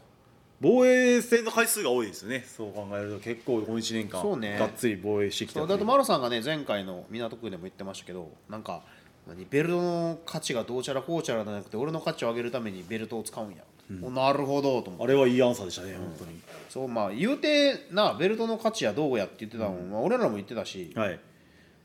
[0.62, 2.46] 防衛戦の回数が多いですよね。
[2.48, 4.58] そう考えると結構この1年間そうね。
[4.58, 5.60] がっつり防衛してきた。
[5.60, 8.82] そうだってマロさんがね前回の港区でも言ってましたけどなんか
[9.28, 13.64] 何ベルトの価値がどうちゃらこうちゃらじゃなくて俺の価値を上げるためにベルトを使うんや、
[14.02, 15.04] おなるほどと思って。
[15.04, 16.40] あれはいいアンサーでしたね、本当に。
[16.70, 21.20] そうまあ言うてなベルトの価値やどうやって言ってたの、まあ、俺らも言ってたしはい、普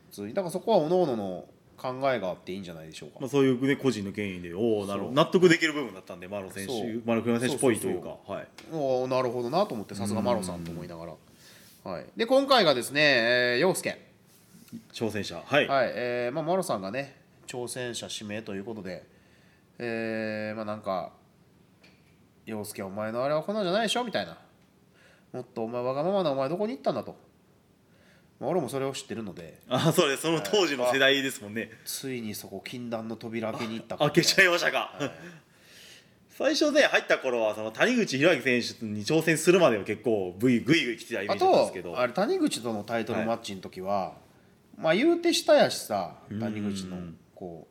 [0.08, 0.34] 通に。
[0.34, 1.44] だからそこは各々の
[1.76, 5.12] 考えがあっていいんじゃないでしょうか、まあ、そういう、ね、個人の権威でおおなるほど。
[5.12, 6.72] 納得できる部分だったんでマロ選手
[7.04, 8.16] マロ栗山選手っぽいというか。
[8.26, 8.48] はい。
[8.72, 11.12] おーなるほどなと思ってさすがマロさんと思いながら、
[11.84, 14.06] はい、で今回がですね、えー、陽介。
[14.92, 15.40] 挑戦者。
[15.44, 17.16] はい、はい、えーまあ、マロさんがね
[17.46, 19.04] 挑戦者指名ということで、
[19.78, 21.12] えー、まあなんか
[22.44, 24.36] 「陽介お前のあれはこんなんじゃないでしょ」みたいな
[25.32, 27.16] 「もっとお前わがままなお前どこに行ったんだ」と、
[28.40, 29.58] まあ、俺もそれを知ってるので。
[29.68, 30.22] あそうです。
[30.22, 34.92] その当時の世代ですもんね、ついにそこ禁断の扉開けに行った開けちゃいいましたか、
[36.30, 41.98] 最初ね入った頃はその谷口博明選手に挑戦するまでは結構グイグイグイ来てたイメあージだったんですとけど。
[41.98, 44.14] あれ谷口とのタイトルマッチの時は、
[44.76, 46.96] まあ言うてしたやしさ谷口の
[47.34, 47.66] こ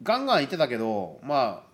[0.00, 1.68] うガンガン言ってたけどまあ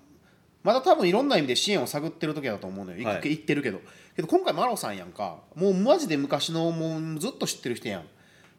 [0.65, 3.05] まだ多分いろんな意味で支援を探ってる時だと思うのよ、い。
[3.05, 3.81] はい言ってるけど。
[4.17, 5.37] けど今回マロさんやんか。
[5.55, 8.05] もうマジで昔のもうずっと知ってる人やん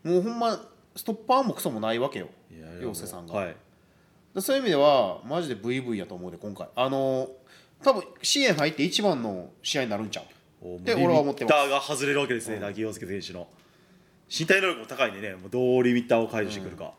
[0.05, 0.61] もうほんま
[0.95, 2.29] ストッパーもクソもないわけよ。
[2.81, 3.55] 陽介さんが、はい。
[4.33, 6.67] でそういう意味ではマジで VV やと思うで今回。
[6.75, 7.27] あの
[7.83, 10.25] 多分支援入って一番の試合になるんちゃう。
[10.61, 11.53] おで俺は思ってます。
[11.53, 13.47] リミッターが外れるわけですね、滝陽介選手の。
[14.29, 16.93] 身体能力も高いんでねもうどうリミッターを解除してくるか、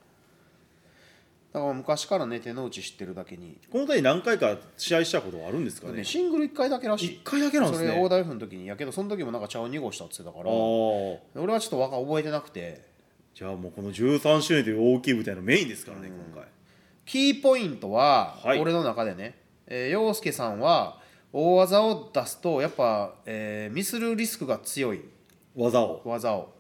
[1.53, 3.59] だから昔からね手の内知ってるだけに。
[3.71, 5.95] この時何回か試合したことはあるんですかね？
[5.95, 7.07] ね、シングル1回だけらしい。
[7.15, 7.89] 一回だけなんですね。
[7.89, 8.67] それ大台風の時に。
[8.67, 10.55] やけどその時もなんか茶を2号したって言ってたから。
[10.55, 12.96] 俺はちょっとわか覚えてなくて
[13.37, 16.49] じゃあもうこの13周年という大きい舞台のメインですからね、今回。
[17.05, 18.59] キーポイントは、はい。
[18.59, 21.03] 俺の中でね、えー、陽介さんは
[21.35, 25.03] 大技を出すとやっぱ、えーミスるリスクが強い。
[25.55, 26.01] 技を。
[26.07, 26.55] 技を。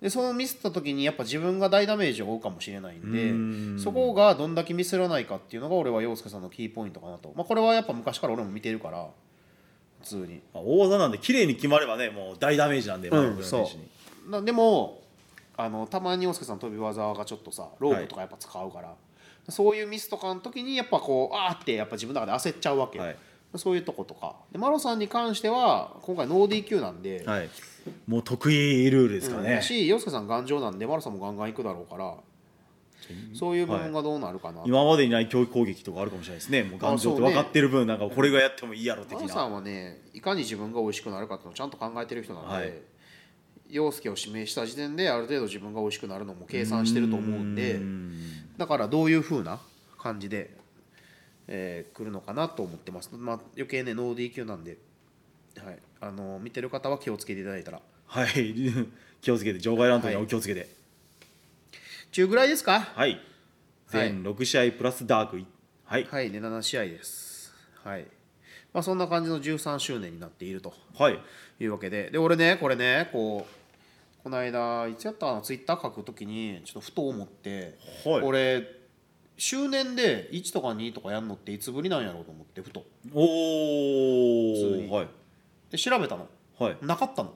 [0.00, 9.06] でそのミスった時にやっぱ自分が大ダメージを負うかもしれないんでそこがどんだけミスらないかっていうのが俺は陽介さんのキーポイントかなと、まあ、これはやっぱ昔から俺も見てるから
[10.02, 10.42] 普通に。
[10.52, 13.88] まあ大技なんで綺麗に決まればねもう大ダメージなんで、マルコ選手に。
[14.30, 15.03] なでも
[15.56, 18.94] あのたまに陽介さん飛び技がちょっとさロープとかやっぱ使うから、
[19.48, 22.98] そういうミスとかの時にやっぱこうあーってやっぱ自分の中で焦っちゃうわけ。
[22.98, 23.16] よ、はい。
[23.56, 24.34] そういうとことか。
[24.50, 27.48] でマロさんに関しては今回ノー DQ なんで、はい
[28.06, 29.62] もう得意ルールですからね、うん。
[29.62, 32.14] し陽介さん頑丈なんでマロさんもガンガンいくだろうから。
[33.34, 36.62] そういう部分がどうなるかな、今までにない教育攻撃とかあるかもしれないですね。
[36.62, 42.72] もう頑丈って分かってる分なんかこれがやってもいいやろ的マロさなんはねいかに自分が美味しくなるかっていうのをちゃんと考えてる人なんで、はい
[43.74, 47.80] 陽介を指名した時点である程度自分が美味しくなるのも計算してると思うんで
[48.56, 49.58] だからどういう風な
[49.98, 50.50] 感じで、
[51.48, 54.78] えー来るのかなと思ってます、まあ、余計ねノー DQ なんで、
[55.64, 57.80] はい、あの見てる方は気をつけていただいたら。
[58.06, 58.54] はい。
[59.22, 60.68] 気をつけて場外乱闘にはお気をつけて。
[62.12, 62.80] 中ぐらいですか？
[62.80, 63.20] はい、はい。
[63.88, 65.38] 全6試合プラスダーク。
[65.38, 65.46] い
[65.84, 66.04] はい。
[66.04, 67.52] はいで7試合です。
[67.82, 68.06] はい。
[68.72, 71.18] まあそんな感じの13周年になっているとはい。
[71.60, 72.10] いうわけで。
[72.10, 73.63] で俺ねこれねこう
[74.24, 75.40] この間いつやったかな？
[75.42, 78.22] ツイッター書くときにちょっとふと思って、はい。
[78.22, 78.66] 俺
[79.36, 82.84] 周年で1とか2とかやんのっていつぶりなんやろうと思ってふと。
[83.12, 83.20] お
[84.88, 85.08] おはい。
[85.70, 86.26] で調べたの。
[86.58, 86.76] はい。
[86.80, 87.34] なかったの。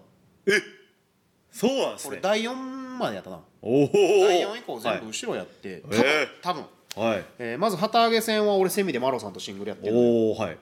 [1.51, 2.21] そうなんですね。
[2.23, 3.41] 第4までやったな。
[3.61, 6.65] おお第4以降全部後ろやって、多分えー多分、
[6.97, 7.25] はい。
[7.39, 10.57] えーまず旗揚げ戦は俺セミでマロさんとシングルやってるおおはい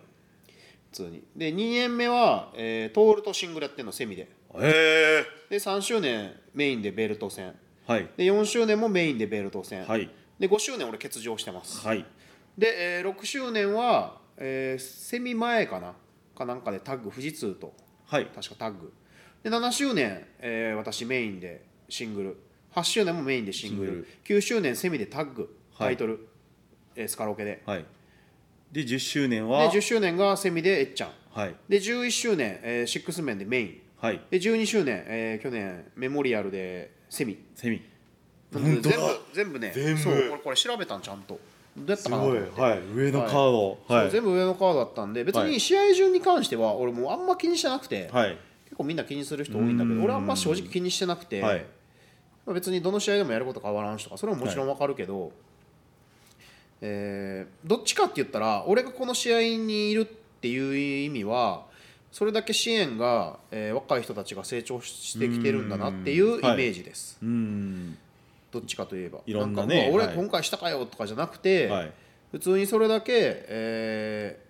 [0.90, 1.22] 普通に。
[1.36, 4.28] で2年目は、えー、トールとシングルやってるのセミで
[4.60, 7.54] へえで3周年メインでベルト戦。
[7.86, 8.08] はい。
[8.16, 10.10] で4周年もメインでベルト戦、はい。
[10.38, 12.04] で5周年俺欠場してます、はい。
[12.58, 15.94] で、えー6周年は、えーセミ前かな？
[16.36, 17.74] かなんかでタッグ富士通と。
[18.06, 18.26] はい。
[18.26, 18.92] 確かタッグ。
[19.42, 22.36] で7周年、えー私メインでシングル。
[22.74, 24.08] 8周年もメインでシングル。
[24.24, 25.56] 9周年セミでタッグ。
[25.78, 26.26] タイトル、
[26.94, 27.62] えースカロケで。
[27.66, 27.84] はい。
[28.72, 31.10] で10周年では10周年がセミでえっちゃん。
[31.30, 31.54] はい。
[31.68, 34.20] で11周年、えーシックスメンでメインはい。
[34.30, 37.38] で12周年、えー去年メモリアルでセミ。
[37.54, 37.82] セミ。
[38.52, 38.96] 全部本当だ。
[39.32, 40.00] 全部ね全部。
[40.00, 41.38] そうこれこれ調べたんちゃんと。
[41.76, 42.80] どうやったすかなはい。
[42.94, 43.78] 上のカード。
[43.88, 44.10] はい。
[44.10, 45.50] 全部上のカードだったんで別はい。
[45.50, 48.30] に試合順に関しては俺もうあんま気にしてなくて、はい。
[48.64, 51.64] 結構みんな気にする人多いんだけど俺はあんま正直気にしてなくて、はい。
[52.46, 55.32] まあ別にどの試合でもやること変わらんしとかそれももちろん分かるけど、
[56.80, 60.04] えーどっちかって言ったら俺がこの試合にいるっ
[60.40, 61.64] ていう意味は
[62.16, 67.98] それだけ支援が、えー若い人たちが成長してきてるんだなっていうイメージです、うーん。
[68.50, 69.18] どっちかといえば。
[69.26, 70.16] いろんなねんかまあ俺はい。
[70.16, 71.92] 今回したかよとかじゃなくて、はい。
[72.32, 73.12] 普通にそれだけ、
[73.48, 74.40] え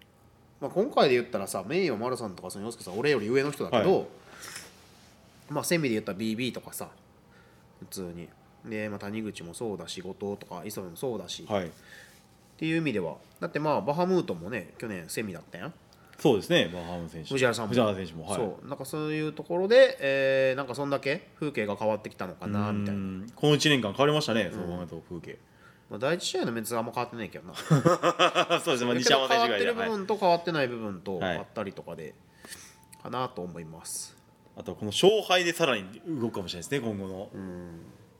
[0.60, 4.04] ーまあ、今回で言ったらさ名誉丸さんとかその洋介さん俺より上の人だけど、は
[5.50, 6.88] まあセミで言ったら BB とかさ
[7.80, 8.28] 普通に。
[8.64, 11.72] で、まあ、谷口もそうだし後藤とか磯部もそうだし、っはい。
[12.58, 13.16] ていう意味では。
[13.40, 15.74] だってまあバハムートもね去年セミだったやん
[16.18, 16.70] そうですね。
[16.72, 17.28] バハム選手。
[17.30, 17.68] 藤原さんも。
[17.70, 18.26] 藤原選手も。
[18.26, 18.36] はい。
[18.36, 18.68] そう。
[18.68, 24.50] なんかそういうところで、えーなんかそんだけ風景が変わってきたのかなみたいな、うんこの1年間変わりましたね。
[24.52, 25.38] そのままと風景。
[25.90, 27.54] まあ、第一試合のメンツはあんま変わってないけどな。
[28.60, 28.86] そうですね。
[28.86, 29.84] まあ西山ど変わって選手がいるは。
[29.84, 29.86] い。
[29.86, 31.36] る部分と変わってない部分とはい。
[31.38, 32.14] あったりとかで、
[33.02, 34.16] かなと思います。
[34.56, 37.28] あとはこの勝敗でさらに動くかもしれないですね今後の。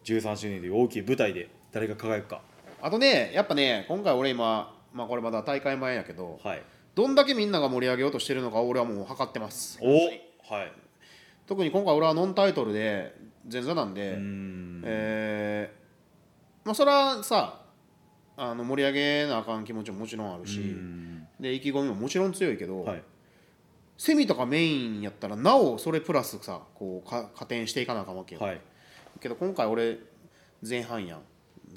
[0.05, 2.43] 13周年という大きい舞台で誰が輝くか。
[2.83, 6.63] あとねやっぱね今回俺今まあこれまだ大会前やけどはい
[6.97, 9.79] どんだけみんなが盛り上げようとしてるのか俺はもう測ってます。
[9.83, 9.87] お
[10.53, 10.73] はい。
[11.47, 13.15] 特に今回俺はノンタイトルで
[13.53, 14.15] 前座なんで、
[14.85, 17.61] えーまあそれはさ
[18.39, 21.29] あの盛り上げなあかん気持ちももちろんあるし、うん。
[21.39, 23.03] で意気込みももちろん強いけど、はい。
[23.99, 28.61] セミとかメインやったらなおそれプラスさこうか加点していかなあかんわけよ、はい。
[29.21, 29.99] けど今回俺
[30.67, 31.21] 前半やん。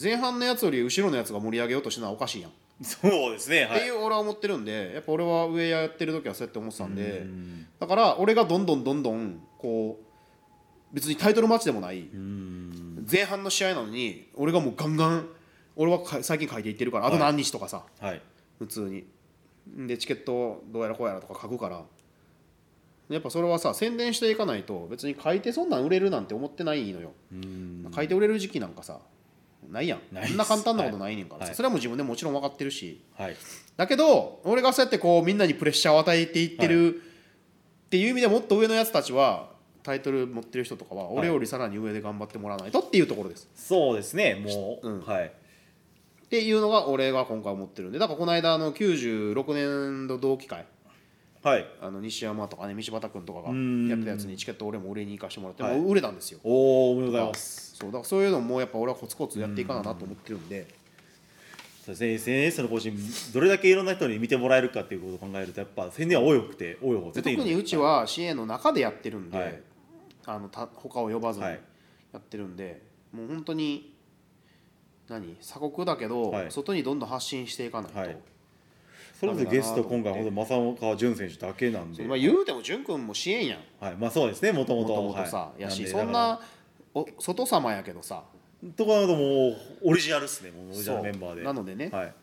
[0.02, 2.52] 前半のやつより後ろのやつが盛り上げようとしてるのはおかしいやん、
[2.82, 3.80] そうですねはい。
[3.80, 7.68] っていう俺は思ってるんでやっぱ俺は上やってる時はそうやって思ってたんでうん。
[7.80, 13.06] だから俺がどんどんどんどんこう別にタイトルマッチでもないうん。
[13.10, 15.28] 前半の試合なのに俺がもうガンガン
[15.76, 18.22] 俺はか最近書いていってるからあと何日とかさ、はい。
[18.58, 19.06] 普通に。
[19.88, 21.84] でチケットどうやらこうやらとか書くから。
[23.10, 27.12] やっぱそれはさ宣伝していかないと別に書いてそんなん売れるなんて思ってないのよ。
[27.32, 27.92] うん。
[27.94, 29.00] 書いて売れる時期なんかさ
[29.68, 30.00] ないやん。
[30.28, 31.56] そんな簡単なことないねんからさ、はい。
[31.56, 33.02] それはもう自分でもちろん分かってるし。
[33.16, 33.36] はい。
[33.78, 39.50] だけど俺がそうやってこうみんなにプレッシャーを与えていってるっていう意味でもっと上のやつたちは
[39.84, 43.50] タイトル持ってる人とかは俺よりさらに上で頑張ってもらわないとっていうところです。
[43.56, 44.36] そうですね。
[44.36, 45.02] もう、うん。
[45.02, 45.26] はい。
[45.26, 48.00] っていうのが俺が今回思ってるんで。
[48.00, 50.66] だからこの間の96年度同期会
[51.42, 51.66] はい。
[51.82, 53.88] あの西山とかね道端君とかがん。
[53.88, 55.80] やってたやつにチケット俺も売れに行かしてもらって、はい。
[55.80, 56.40] 売れたんですよ。
[56.44, 57.76] おおおめでとうございます。
[57.76, 60.68] そうだからそういうのもやっぱ俺はコツコツやっていかななと思ってるんで。
[61.86, 62.94] そうですね SNS の更新
[63.34, 69.62] どれだけいろんな人に見てもらえるかっていうことを考えるとやっぱ宣伝は多くて多い方特にうちは支援の中でやってるんで、はい。
[70.26, 71.60] あのた他を呼ばずにはい。
[72.12, 73.96] やってるんで、もう本当に
[75.08, 75.36] 何？
[75.36, 76.52] 鎖国だけど、はい。
[76.52, 78.18] 外にどんどん発信していかないと、はい
[79.20, 83.60] それこそゲスト今回本当正岡潤選手だけなんで、まあ、言うても潤君も支援やん。
[83.84, 85.62] はい、まあそうですねもともともとさ、はい。
[85.62, 86.40] やしでそんな
[86.94, 88.24] お外様やけどさ。
[88.78, 91.44] とかだともうオリジナルっすねもうオリジナルメンバーで。
[91.44, 92.14] なのでね、はい。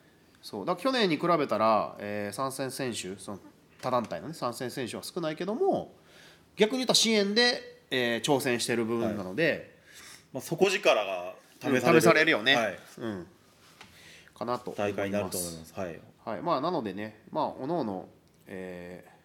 [0.41, 3.41] そうだ去年に比べたら、えー参戦選手その
[3.83, 5.93] 他団体のね参戦選手は少ないけども
[6.57, 9.77] 逆に言ったら支援で、えー挑戦してる部分なので、
[10.33, 12.55] まあ、底力が試される,、試されるよね。
[12.55, 13.27] はい、うん、
[14.35, 15.75] かなと大会になると思います。
[15.75, 18.09] はいはいまあ、なのでね、まあ、おのおの、
[18.47, 19.17] えー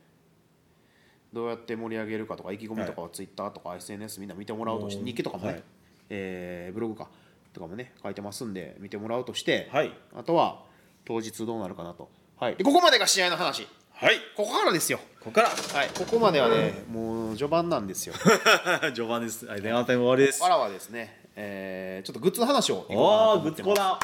[1.33, 5.63] どうやって盛り上げるかとか意気込みとかはツイッターとか SNS みんな見てもらうとして日記とかもね、はい。
[6.09, 7.07] えーブログか
[7.53, 9.93] とかもね書いてますんで見てもらうとして、はい。
[10.13, 10.63] あとは
[11.05, 13.65] 当日どうなるかなと、はい、でここまでが試合の話。
[13.93, 14.15] はい。
[14.35, 15.49] ここからですよ、ここから。
[15.49, 18.13] はい、ここまではねもう序盤なんですよ。
[18.13, 18.29] こ
[18.93, 19.45] 序盤です。
[19.45, 20.39] はい電話タイム終わりです。
[20.39, 23.97] こからはですね、えーちょっとグッズの話をああグッズコーナ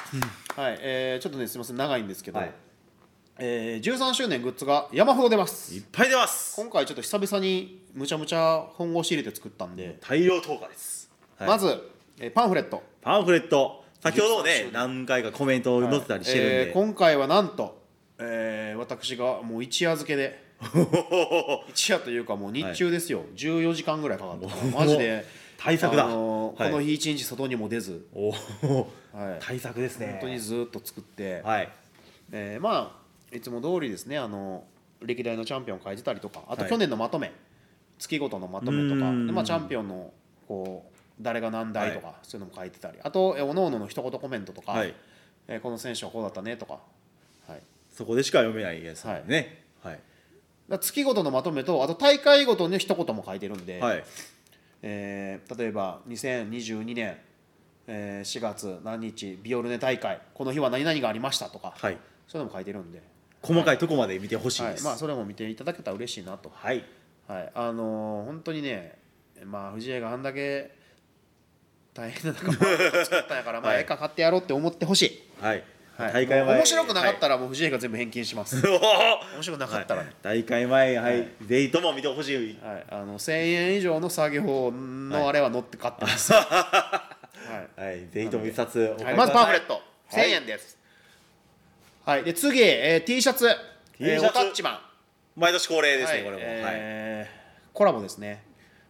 [0.55, 0.61] ー。
[0.61, 1.75] はい、えーちょっとねすみません。
[1.75, 2.53] 長いんですけど、はい
[3.39, 5.75] えー13周年グッズが山ほど出ます。
[5.75, 6.55] いっぱい出ます。
[6.55, 11.49] 今回ちょっと久々にむちゃむちゃ本腰入れて作ったんで、大量投下です、はい。
[11.49, 11.67] まず、
[12.19, 12.81] えーパンフレット。
[13.01, 13.83] パンフレット。
[14.01, 14.73] 先ほども13周ね年。
[14.73, 17.79] 何回かコメントを載せたりしてるんで、えー今回はなんと、
[18.17, 20.47] えー私がもう一夜漬けで。
[21.69, 24.77] 一夜というかもう日中ですよ、14時間ぐらいかかった。
[24.77, 25.23] マジで。
[25.59, 26.05] 対策だ。
[26.05, 26.71] あのーはい。
[26.71, 28.07] この日一日外にも出ず、
[29.13, 30.07] はい、対策ですね。
[30.13, 31.69] 本当にずっと作って、はい。
[32.31, 34.63] えーまあいつも通りですねあの
[35.01, 36.69] 歴代のチャンピオンを書いてたりとかあとはい。
[36.69, 37.31] 去年のまとめ、
[37.99, 40.11] 月ごとのまとめとかで、まあ、チャンピオンの
[40.47, 44.93] こう誰が何代とか、そういうのも書いてたりあとえおのおのの一言コメントとか、はい。
[45.47, 46.79] えーこの選手はこうだったねとか,、
[47.47, 49.63] はい、そこでしか読めないやつね。
[49.81, 49.99] はい。
[50.67, 54.03] ら月ごとのまとめとあと大会ごとの一言も書いてるんで、はい。
[54.81, 57.17] えー例えば2022年、
[57.87, 61.97] えー4月何日ビオルネ大会この日は何々がありましたとか、はい。
[62.27, 63.01] そういうのも書いてるんで、
[63.41, 64.73] 細かいとこまで見てほしいはい。
[64.73, 66.83] ですまあそれも見ていただけたら嬉しいなと、はい。
[67.27, 68.97] はい、あのー本当にね
[69.45, 70.75] まあ藤江があんだけ
[71.93, 73.79] 大変な中作ったんやから まあはい。
[73.79, 75.63] ええか買ってやろうって思ってほしい、はい。
[75.97, 78.79] はい、大会前面白くなかったららもう藤江が全部返金します、面
[79.41, 80.03] 白くなかったら。
[80.03, 81.27] ね、 大会前はい。
[81.41, 82.59] ぜひとも見てほしい。
[82.63, 87.09] はい、あの1000円以上の作業のあれは乗って買ってます、 は
[87.77, 87.81] い。
[87.81, 88.07] はい。
[88.09, 90.77] ぜひとも一冊はいい、まずパンフレット、1000はい円です。
[92.07, 93.49] はい、で次、えー、T シャツ、
[93.97, 94.23] T シャツ。
[94.23, 94.79] えーおタッチマン、
[95.35, 96.23] 毎年恒例ですはい。
[96.23, 96.41] ねこれも。
[96.41, 96.73] はい。
[96.77, 97.37] えー
[97.73, 98.45] コラボですね。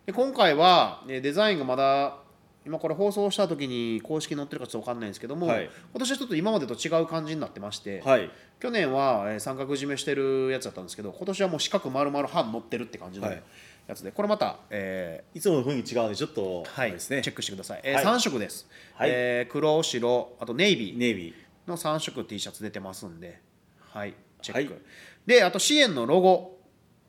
[0.05, 2.19] で今回は、ね、デザインがまだ
[2.63, 5.63] 今これ放送した時に公式に載ってるかちょっと分かんないんですけども、はい。
[5.63, 8.29] 今年はちょっと今までと違う感じになってまして、はい。
[8.59, 13.41] 去年は、えー三角締めしてるやつだったんですけど今年はもう四角丸々半乗ってるって感じのはい。
[13.87, 17.23] やつで、これまた、えーいつもの雰囲気違うのでちょっとはい、ですね。
[17.23, 18.05] チェックしてください、えーはい。
[18.05, 19.09] 3色です、はい。
[19.11, 20.97] えー黒白あとネイビー。
[20.99, 23.41] ネイビーの3色 T シャツ出てますんで。
[23.79, 24.81] はいチェック、はい。
[25.25, 26.59] であと支援のロゴ、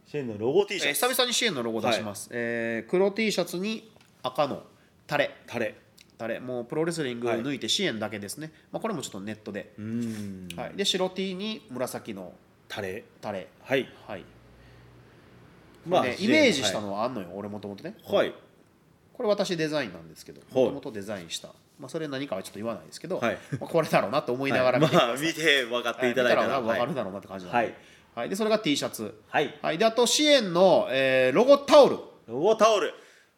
[0.07, 3.93] シェーンのロゴ T シえーャツ久々に支援のロゴ出します、えー黒 T シャツに
[4.23, 4.63] 赤の
[5.07, 5.31] タレ。
[5.47, 5.75] タレ。
[6.19, 6.41] タレ。
[6.41, 7.41] もうプロレスリングはい。
[7.41, 9.73] 抜いて支援だけですね、まあ、これもちょっとネットで、
[10.57, 12.33] はい、で白 T に紫の
[12.69, 13.05] タレ。
[13.21, 13.49] タレ。
[13.63, 13.89] はい。
[14.07, 14.25] はい。
[15.87, 17.97] まあね、イメージしたのはあんのよ、俺もともとね。
[18.05, 18.35] はい。
[19.15, 20.65] これ私デザインなんですけどはい。
[20.65, 23.39] もともとデザインした、まあ、それ何かはちょっと言わないですけど、はい。
[23.61, 26.61] まあ、これだろうなと思いながら見てまあ見て分かっていただいたら。
[26.61, 26.87] 分かはい。
[26.87, 27.75] るだろうなって感じなんで,、はい。
[28.15, 28.29] はい。
[28.29, 29.59] でそれが T シャツ、はい。
[29.63, 32.93] はい、であと支援の、えーロゴタオル、ロゴタオル。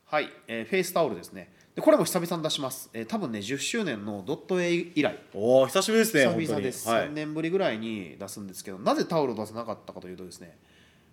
[0.06, 0.28] はい。
[0.48, 1.52] えーフェイスタオルですね。
[1.74, 5.18] でこれも久々に出します、えー多分ね10周年のドット A 以来。
[5.34, 7.06] おお久しぶりですね久々です、はい。
[7.08, 10.58] 3年ぶりぐらいに出すんですけどなぜタオルを出さなかったかというとですね、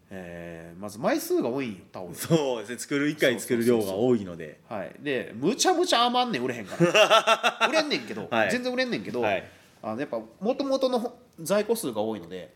[0.10, 2.15] えーまず枚数が多いんよタオル。
[2.15, 2.78] そうですね。
[2.78, 4.60] 作る1回作る量が多いので。
[4.70, 7.67] はい、でむちゃむちゃ余んねん売れへんから。
[7.67, 8.52] 売れんねんけど、はい。
[8.52, 9.43] 全然売れんねんけど、はい。
[9.82, 12.54] あのやっぱもともとの在庫数が多いので、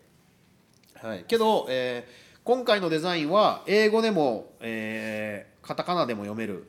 [0.96, 6.66] はい、けど、えー今回のデザインは英語でも、えーカタカナでも読める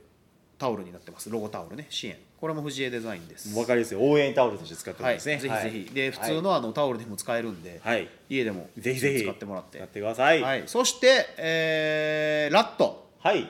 [0.59, 1.31] タオルになってます。
[1.31, 1.87] ロゴタオルね。
[1.88, 3.55] 支援これも藤江デザインです。
[3.55, 3.96] 分かりやすい。
[3.96, 5.38] 応援タオルとして使ってるんはい、ですね。
[5.38, 8.09] ぜひぜひ、で普通のあのタオルでも使えるんで、はい。
[8.28, 8.68] 家でも。
[8.76, 9.22] ぜひぜひ。
[9.22, 9.78] 使ってもらって。
[9.78, 10.42] やってください。
[10.42, 13.09] はい、そして、えーラット。
[13.20, 13.48] はい。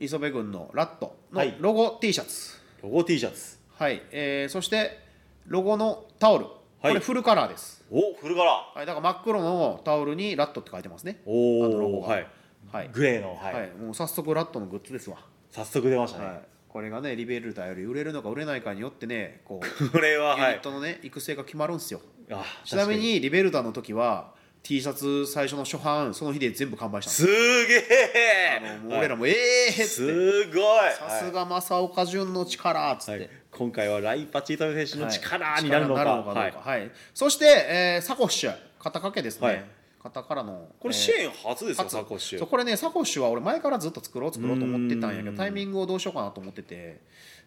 [0.00, 1.54] 磯部軍のラットのはい。
[1.60, 3.56] ロゴ T シャツ、ロゴ T シャツ。
[3.78, 4.98] はい、えーそして
[5.46, 6.46] ロゴのタオル、
[6.80, 11.20] これフルカラーです、おフルカラはい、だから真っ黒のタオルにラットって書いてますね。
[11.24, 11.66] ー。
[11.66, 12.06] あのロゴが。
[12.06, 12.26] おおはい。
[12.72, 13.36] はい、グレーの。
[13.36, 13.68] ははい。
[13.68, 15.18] いもう早速ラットのグッズですわ、
[15.52, 16.32] 早速出ましたはい。
[16.32, 16.40] ね、
[16.72, 22.00] これがねリベルタより売れるのか売れないかによってねこう これはユニはいットのね育成が決まるんですよ。
[22.30, 24.32] あちなみにリベルタの時は
[24.62, 30.92] T シャツ最初の初版その日で全部完売したすすげあえ俺らも「ええー!」っつすごい。
[30.92, 35.12] さすが正岡潤の力っつって、はい、今回はライパチート選手のはい。
[35.12, 36.70] 力になるのか,、はいどうか。
[36.70, 36.90] はい。
[37.12, 39.64] そして、えーサコッシュ肩掛けですね、
[40.02, 41.92] はい肩からのこれえー支援初ですよ、初。
[41.96, 42.46] サコッシュ。
[42.46, 45.34] これねサコッシュは俺前からずっと作ろう作ろうと思ってたんやけうん。
[45.36, 47.00] どタイミングをどうしようかなと思ってて。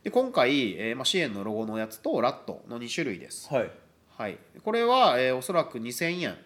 [0.04, 3.72] で今回、えーまあ、支援のロゴのやつとラットの2種類です、はい。
[4.18, 6.38] はい、これは、えーおそらく2000円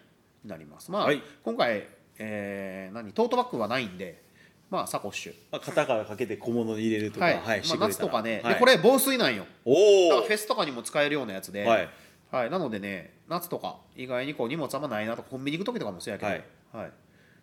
[0.44, 0.90] になります。
[0.90, 1.22] まあ、はい。
[1.44, 1.86] 今回、
[2.18, 3.12] えー何？
[3.12, 4.22] トートバッグはないんで
[4.70, 5.34] まあサコッシュ。
[5.52, 8.54] まあ、肩からかけて小物に入れるとか、ははいいしてまあ、夏とかね、はい。
[8.54, 9.44] でこれ防水なんよ。
[9.64, 11.88] おだからおフェスとかにも使えるようなやつで、はい。
[12.30, 12.50] はい。
[12.50, 16.44] なのでね夏とか意外にこう荷物あんまないなとかコンビニ行く時とかもそうやけど、はい。
[16.72, 16.90] はい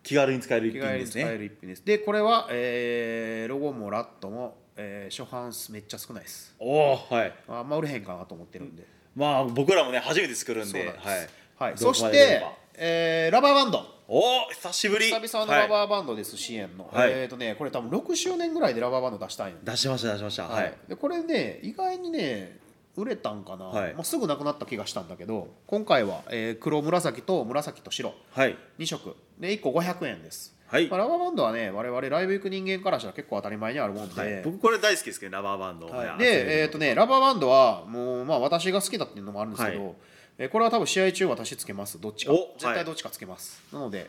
[0.00, 1.84] 気軽に使える一気品です軽に使えねる一品です。
[1.84, 6.54] でこれは、えーロゴもラットも、えー初版数めっちゃ少ないです。
[6.58, 7.32] おおはい。
[7.48, 8.86] あんま売れへんかなと思ってるんで、
[9.16, 10.78] まあ僕らもね初めて作るんで。
[10.78, 11.06] そうなんです。
[11.08, 13.98] はい、はい、どそしてこまで出れば、えーラバーバンド。
[14.10, 15.06] おお久しぶり。
[15.06, 17.12] 久々のラバーバンドです、支援の、はい。
[17.12, 20.44] えっ、とねこれ多分6周年ぐらいでラバーバンド出したんよ、出しました出しました。
[20.44, 22.58] はい、でこれね意外にね
[22.98, 23.94] 売れたんかな、はい。
[23.94, 28.12] まあ、すぐなくなった気がしたんだけど今回は、えー黒紫と紫と白。
[28.32, 28.56] はい。
[28.78, 29.16] 2色。
[29.38, 30.88] で1個500円です、はい。
[30.88, 34.42] まあ、ラバーバンドはね我々ライブ行く人間からしたら結構当たり前にあるもんで、はい。
[34.42, 36.06] 僕これ大好きですけどラバーバンド、はい。
[36.08, 39.94] はいで、えーとね、ラバーバンドはもう、まあ、私が好きだっていうのもあるんですけど、はい。
[40.38, 42.00] えーこれは多分試合中私つけます。
[42.00, 42.32] どっちか。
[42.32, 44.08] お絶対どっちかつけます、なので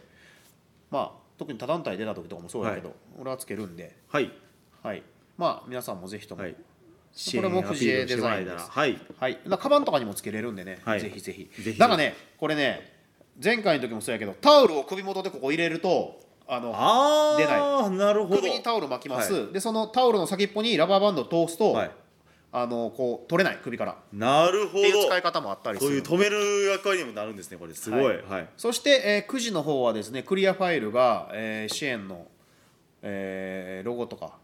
[0.92, 3.96] まあ特に他団体出た時とかもそうだけど、俺はつけるんで。
[4.10, 4.32] はい。
[4.84, 5.02] はい。
[5.38, 6.56] まあ皆さんもぜひとも、はい
[7.36, 8.70] これも藤江デザインです。
[8.70, 9.00] はい。
[9.20, 11.02] はい、だカバンとかにもつけれるんでね、はい。
[11.02, 11.50] ぜひぜひ。
[11.62, 12.94] ぜひだからねこれね
[13.44, 17.56] 前回の時もそうやけどタオルを首元でここ入れるとあのあ出ない。
[17.60, 18.42] あなるほど。
[18.42, 21.92] 首にタオル巻きます、はでそのタオルの先っぽにラバーバンドを通すと、はい。
[22.52, 23.92] あのこう取れない首から。
[23.92, 24.84] っなるほど。
[24.84, 25.90] ていう使い方もあったりする。
[25.90, 27.74] そういう止める役割にもなるんですねこれ。
[27.76, 28.02] すごい。
[28.02, 28.44] ははい。
[28.44, 32.26] い、そして、えー、9時の方はですねクリアファイルが、えー支援の、
[33.04, 34.38] えーロゴとか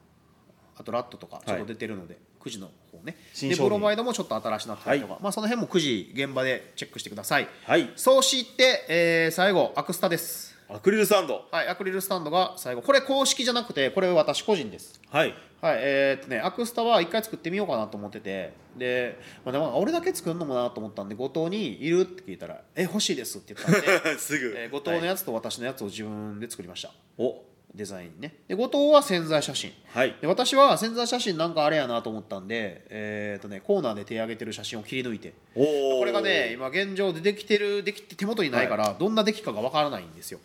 [0.78, 3.18] あとラットとかちょっと出てるので、9時の方ね。
[3.42, 7.48] でブロマイドもちょっと新しなったりとか、まあ、その辺も9時現場でチェックしてください。
[7.66, 7.92] はい。
[7.96, 10.56] そうして、えー最後アクスタです。
[10.68, 11.46] アクリルスタンド。
[11.52, 12.82] はいアクリルスタンドが最後。
[12.82, 15.00] これ公式じゃなくてこれ私個人です。
[15.10, 15.34] はい。
[15.62, 18.54] はいえーっとねアクスタは一回作ってみようかなと思ってて。
[18.78, 24.18] で,、まあ、でも俺だけ作るのもなと思ったんで後藤に「いる?」って聞いたら「え欲しいです」って言ったんで。
[24.20, 26.92] すぐ、えー後藤のはいやつと私のやつを自分で作りました。
[27.18, 27.42] お
[27.76, 28.36] デザインね。
[28.48, 29.72] で後藤は潜在写真。
[29.88, 30.16] はい。
[30.22, 35.34] で私は潜在写真なんかあれやなと思ったんで、えーとね、コーナーで手挙げてる写真を切り抜いて。
[35.56, 40.40] おおこれがね今現状でできてるできて手元にないから、どんな出来かがわからないんですよ。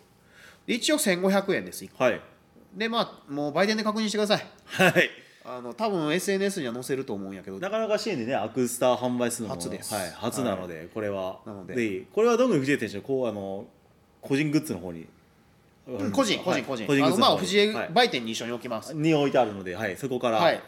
[0.67, 2.03] で一応1500円です一個。
[2.03, 2.21] はい。
[2.75, 4.45] でまあもう売店で確認してください。
[4.65, 5.09] はい。
[5.43, 7.59] あの多分 SNS には載せると思うんやけど。
[7.59, 9.93] なかなか支援でねアクスター販売するのも初です。
[9.93, 11.39] はい、初なので、これは。
[11.45, 12.03] なので。
[12.13, 13.65] これはどんぐり藤江選手のこうあの
[14.21, 15.07] 個人グッズの方に、
[15.87, 16.11] うん。
[16.11, 16.61] 個人個はい。
[16.61, 16.67] 人。
[16.67, 20.61] 個人,、まあ藤江はい売店に一緒に置きます、に置いてあるので、はい、そこから、はい。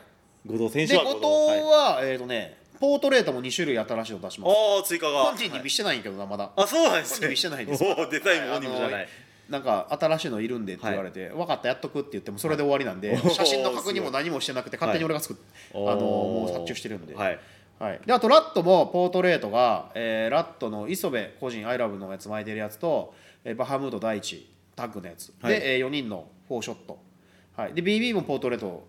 [0.45, 1.25] 後藤選手はで後藤。
[1.63, 4.49] は、えっ、とねポートレートも2種類新しいの出します。
[4.49, 5.23] はい、ああ追加が。
[5.23, 6.51] 本人に見してないんやけどなまだ。
[6.55, 7.27] あそうなんですね。
[7.27, 7.83] 本人見してないです。
[7.83, 9.07] おーデザインも本人もじゃない。
[9.49, 13.29] なんか新しいのいるんでって言われて、分かったやっとくって言ってもそれで終わりなんで、はい。
[13.29, 15.37] 写真の確認も何もしてなくて勝手に俺が作っ、
[15.79, 15.93] はい。
[15.93, 17.39] あのもう発注してるんで、はい。
[17.79, 25.59] はい、であとラットもポートレートが、えーラットの磯部個人アイラブのやつ巻いてるやつと、えーバハムード第一タッグのやつ、はい。
[25.59, 26.99] で、え4人のフォーショット、
[27.55, 28.87] はい、で BB もポートレート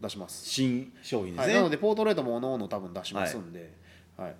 [0.00, 3.72] 出します、新商品ですはい、ね、なのでポートレートもおのおの多分出しますんで、
[4.16, 4.34] はい。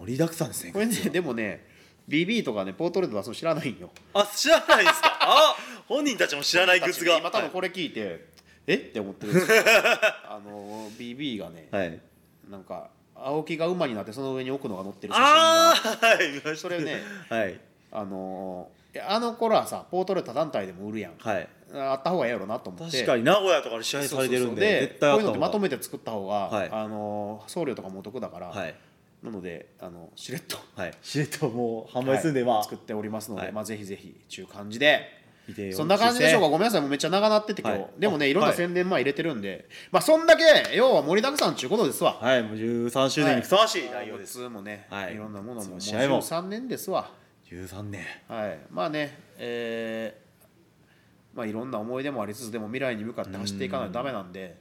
[0.00, 1.66] 盛りだくさんですねこれねでもね
[2.08, 3.90] BB とかねポートレート出すの知らないんよ。
[4.14, 5.18] あ知らないですか？
[5.20, 5.56] あ
[5.86, 7.18] 本人たちも知らないグッズが。
[7.18, 8.26] 今多分これ聞いて、
[8.66, 8.74] え？
[8.74, 9.62] って思ってるんですよ。
[10.26, 12.00] あの BB がね、はい、はい、
[12.50, 16.08] なんか青木が馬になってその上に奥野が乗ってる写真あが。
[16.08, 16.56] あはい。
[16.56, 17.60] それねはい。
[17.92, 21.12] あのいやあの頃はさポートレート団体でも売るやん。
[21.18, 21.48] はい。
[21.72, 22.96] あった方がええやろなと思って。
[22.96, 26.68] 確かに名古屋とかで試合されてるんでこういうのってまとめて作った方が、はい。
[26.72, 28.74] あの送料とかもお得だから、はい。
[29.22, 30.58] なのであのしれっと。
[30.74, 30.94] はい。
[31.02, 33.52] しれっともう販売するんで、まあ作っておりますので、はい。
[33.52, 35.20] まあ、ぜひぜひちゅう感じで。
[35.74, 36.46] そんな感じでしょうか？
[36.46, 36.80] かごめんなさい。
[36.80, 37.90] もうめっちゃ長なってて今日、はい。
[37.98, 38.56] でもねいろんなはい。
[38.56, 40.44] 宣伝まあ入れてるんで、まあそんだけ
[40.76, 42.18] 要は盛りだくさんちゅうことですわ。
[42.20, 42.42] はい。
[42.42, 45.14] もう13周年にふさわしい内容です、グッズもね、はい。
[45.14, 45.70] い、ろんなものも。
[45.70, 46.20] もう試合も。
[46.20, 47.10] 13年ですわ
[47.50, 48.58] 13年はい。
[48.70, 50.30] まあねえー
[51.36, 54.56] まあいろんな思い出もありつつでも未来に向かって走っていかないとダメなんで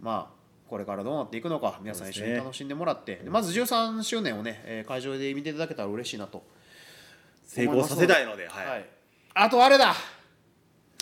[0.00, 6.44] まあこれからどうなっていくのか皆さん一緒に楽しんでもらって、でまず13周年をね、えー会場で見ていただけたら嬉しいなと
[7.44, 8.86] 成功させたいのではい、はい、
[9.34, 9.94] あとあれだ。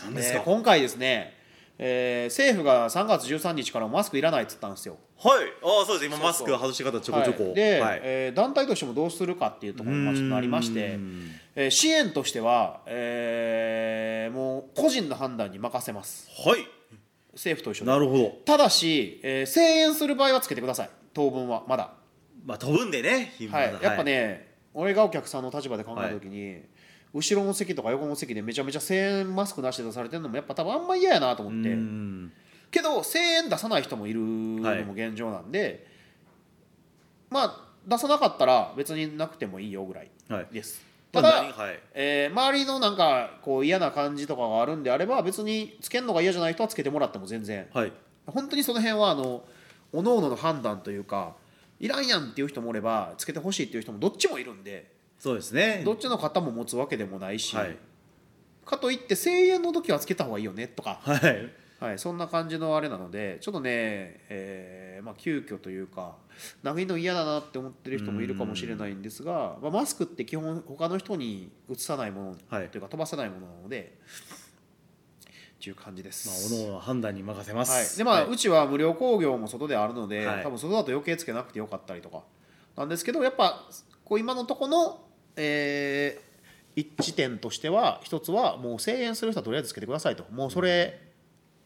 [0.02, 0.38] 何ですか？
[0.38, 1.36] えー今回ですね、
[1.78, 4.96] えー政府が3月13日からマスクいらないっつったんですよ。
[5.16, 5.46] はい。
[5.62, 6.06] ああそうです。
[6.06, 7.54] 今マスク外し方ちょこちょこ、はい。
[7.54, 8.00] で、はい。
[8.02, 10.98] えー団体としてもどうするかっていうところがちょっとありまして、
[11.54, 16.28] えー支援としては、えーもう個人の判断に任せます。
[16.46, 16.66] はい。
[17.34, 17.90] 政府と一緒で。
[17.92, 18.28] なるほど。
[18.44, 20.90] ただし、えー声援する場合はつけてください。
[21.14, 21.92] 当分はまだ、
[22.44, 23.72] まあ飛ぶんでね、はい。
[23.82, 26.60] やっぱね、俺がお客さんの立場で考えた時に、
[27.14, 32.32] 後ろの席とか横の席でめちゃめちゃ声援マスクなしで出されてるのもやっぱ多分あんま嫌やなと思って、うん。
[32.70, 35.86] けど声援出さない人もいるのも現状なんで、
[37.30, 40.46] まあ出さなかったら別になくてもいいよぐらいはい。
[40.52, 40.82] です。
[41.12, 41.80] まただ、はい。
[41.94, 47.66] えー周りのなんかこう嫌な感じとかがあるんであれば別につけるのが嫌じゃない人はつけてもらっても全然。
[47.72, 47.92] はい。
[48.26, 49.42] 本当にその辺はあの
[49.92, 51.34] 各々の判断というか
[51.80, 55.82] いらんやんっていう人もおればつけてほしいっていう人もどっちもいるんでそうですね。
[55.84, 57.76] どっちの方も持つわけでもないし、はい。
[58.64, 61.00] かといって声援の時はつけた方がいいよねとか。
[61.02, 61.52] はい。
[61.80, 63.70] はい、そんな感じのあれなのでちょっとね、
[64.28, 66.16] えーまあ、急遽というか
[66.64, 72.68] 投げるの嫌だなって思ってる人もいるかもしれないんですが、まあ、マスクって基本他の人にうつさないものはい。
[72.68, 73.96] というか飛ばさないものなので、
[75.58, 76.28] っていう感じです。
[76.28, 77.96] まあ、おのおの判断に任せまはい、す。
[77.96, 78.30] でまあ、はい。
[78.30, 80.42] うちは無料工業も外であるので、はい。
[80.42, 82.22] 多分外だと余計つけなくてよかったりとか
[82.76, 83.68] なんですけどやっぱ
[84.04, 85.07] こう今のとこの、
[85.38, 86.28] えー
[86.76, 90.24] 一致点としては一つはもう声援する人はとりあえずつけてくださいと。
[90.30, 91.00] もうそれ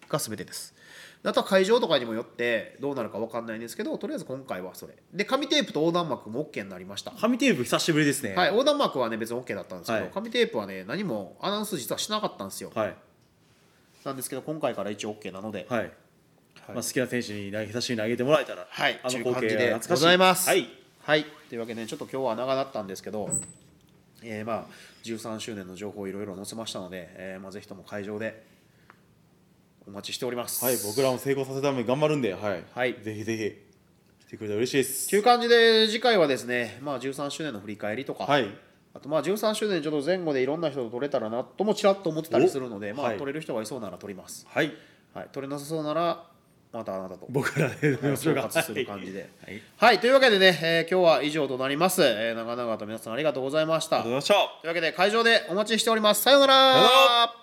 [0.08, 0.74] が全てです。
[1.22, 4.94] あとは会場とかにもよってどうなるか分かんないんですけどとりあえず今回はそれ。
[5.12, 7.10] で紙テープと横断幕も OK になりました。
[7.10, 8.34] 紙テープ久しぶりですね。
[8.34, 10.10] はい、横断幕はね別に OK だったんですけど、はい。
[10.14, 12.96] 紙テープはね何もアナウンス実はしなかったんですよ、はい。
[14.04, 15.92] なんですけど今回から一応 OK なので、はい。
[16.68, 20.02] まあ、好きな選手に久しぶりに投げてもらえたら、はい、あの光景じでごが懐かしい。
[20.04, 20.48] ざいます。
[20.48, 20.68] はい、
[21.02, 23.28] はい、というわけで、ね、ちょっと今日は長かったんですけど、
[24.24, 24.64] えー、まあ
[25.04, 28.44] 13周年の情報をいろいろ載せましたので、えーまあ、ぜひとも会場で
[29.86, 30.64] お待ちしております。
[30.64, 32.96] はい、僕らも成功させるために頑張るんで、はい、はい。
[33.02, 35.10] ぜひぜひ来てくれたら嬉しいです。
[35.10, 38.48] という感じで次回はですね、まあ、13周年の振り返りとか、はい、
[38.94, 43.18] あとまあ13周年ちょっと前後でいろんな人と撮れたらなともちらっと思ってたりするので、まあ、おはい。
[43.18, 44.72] 撮れる人がいそうなら撮ります、はい、
[45.14, 46.24] はい、撮れなさそうなら
[46.72, 49.28] またあなたと僕らではい総括する感じで。
[49.44, 54.00] はい、はい、というわけでね、えー今日は以上となります、えー長々と皆さんありがとうございました。
[54.00, 54.60] ありがとうございました。
[54.62, 56.22] というわけで会場でお待ちしております。
[56.22, 57.41] さようなら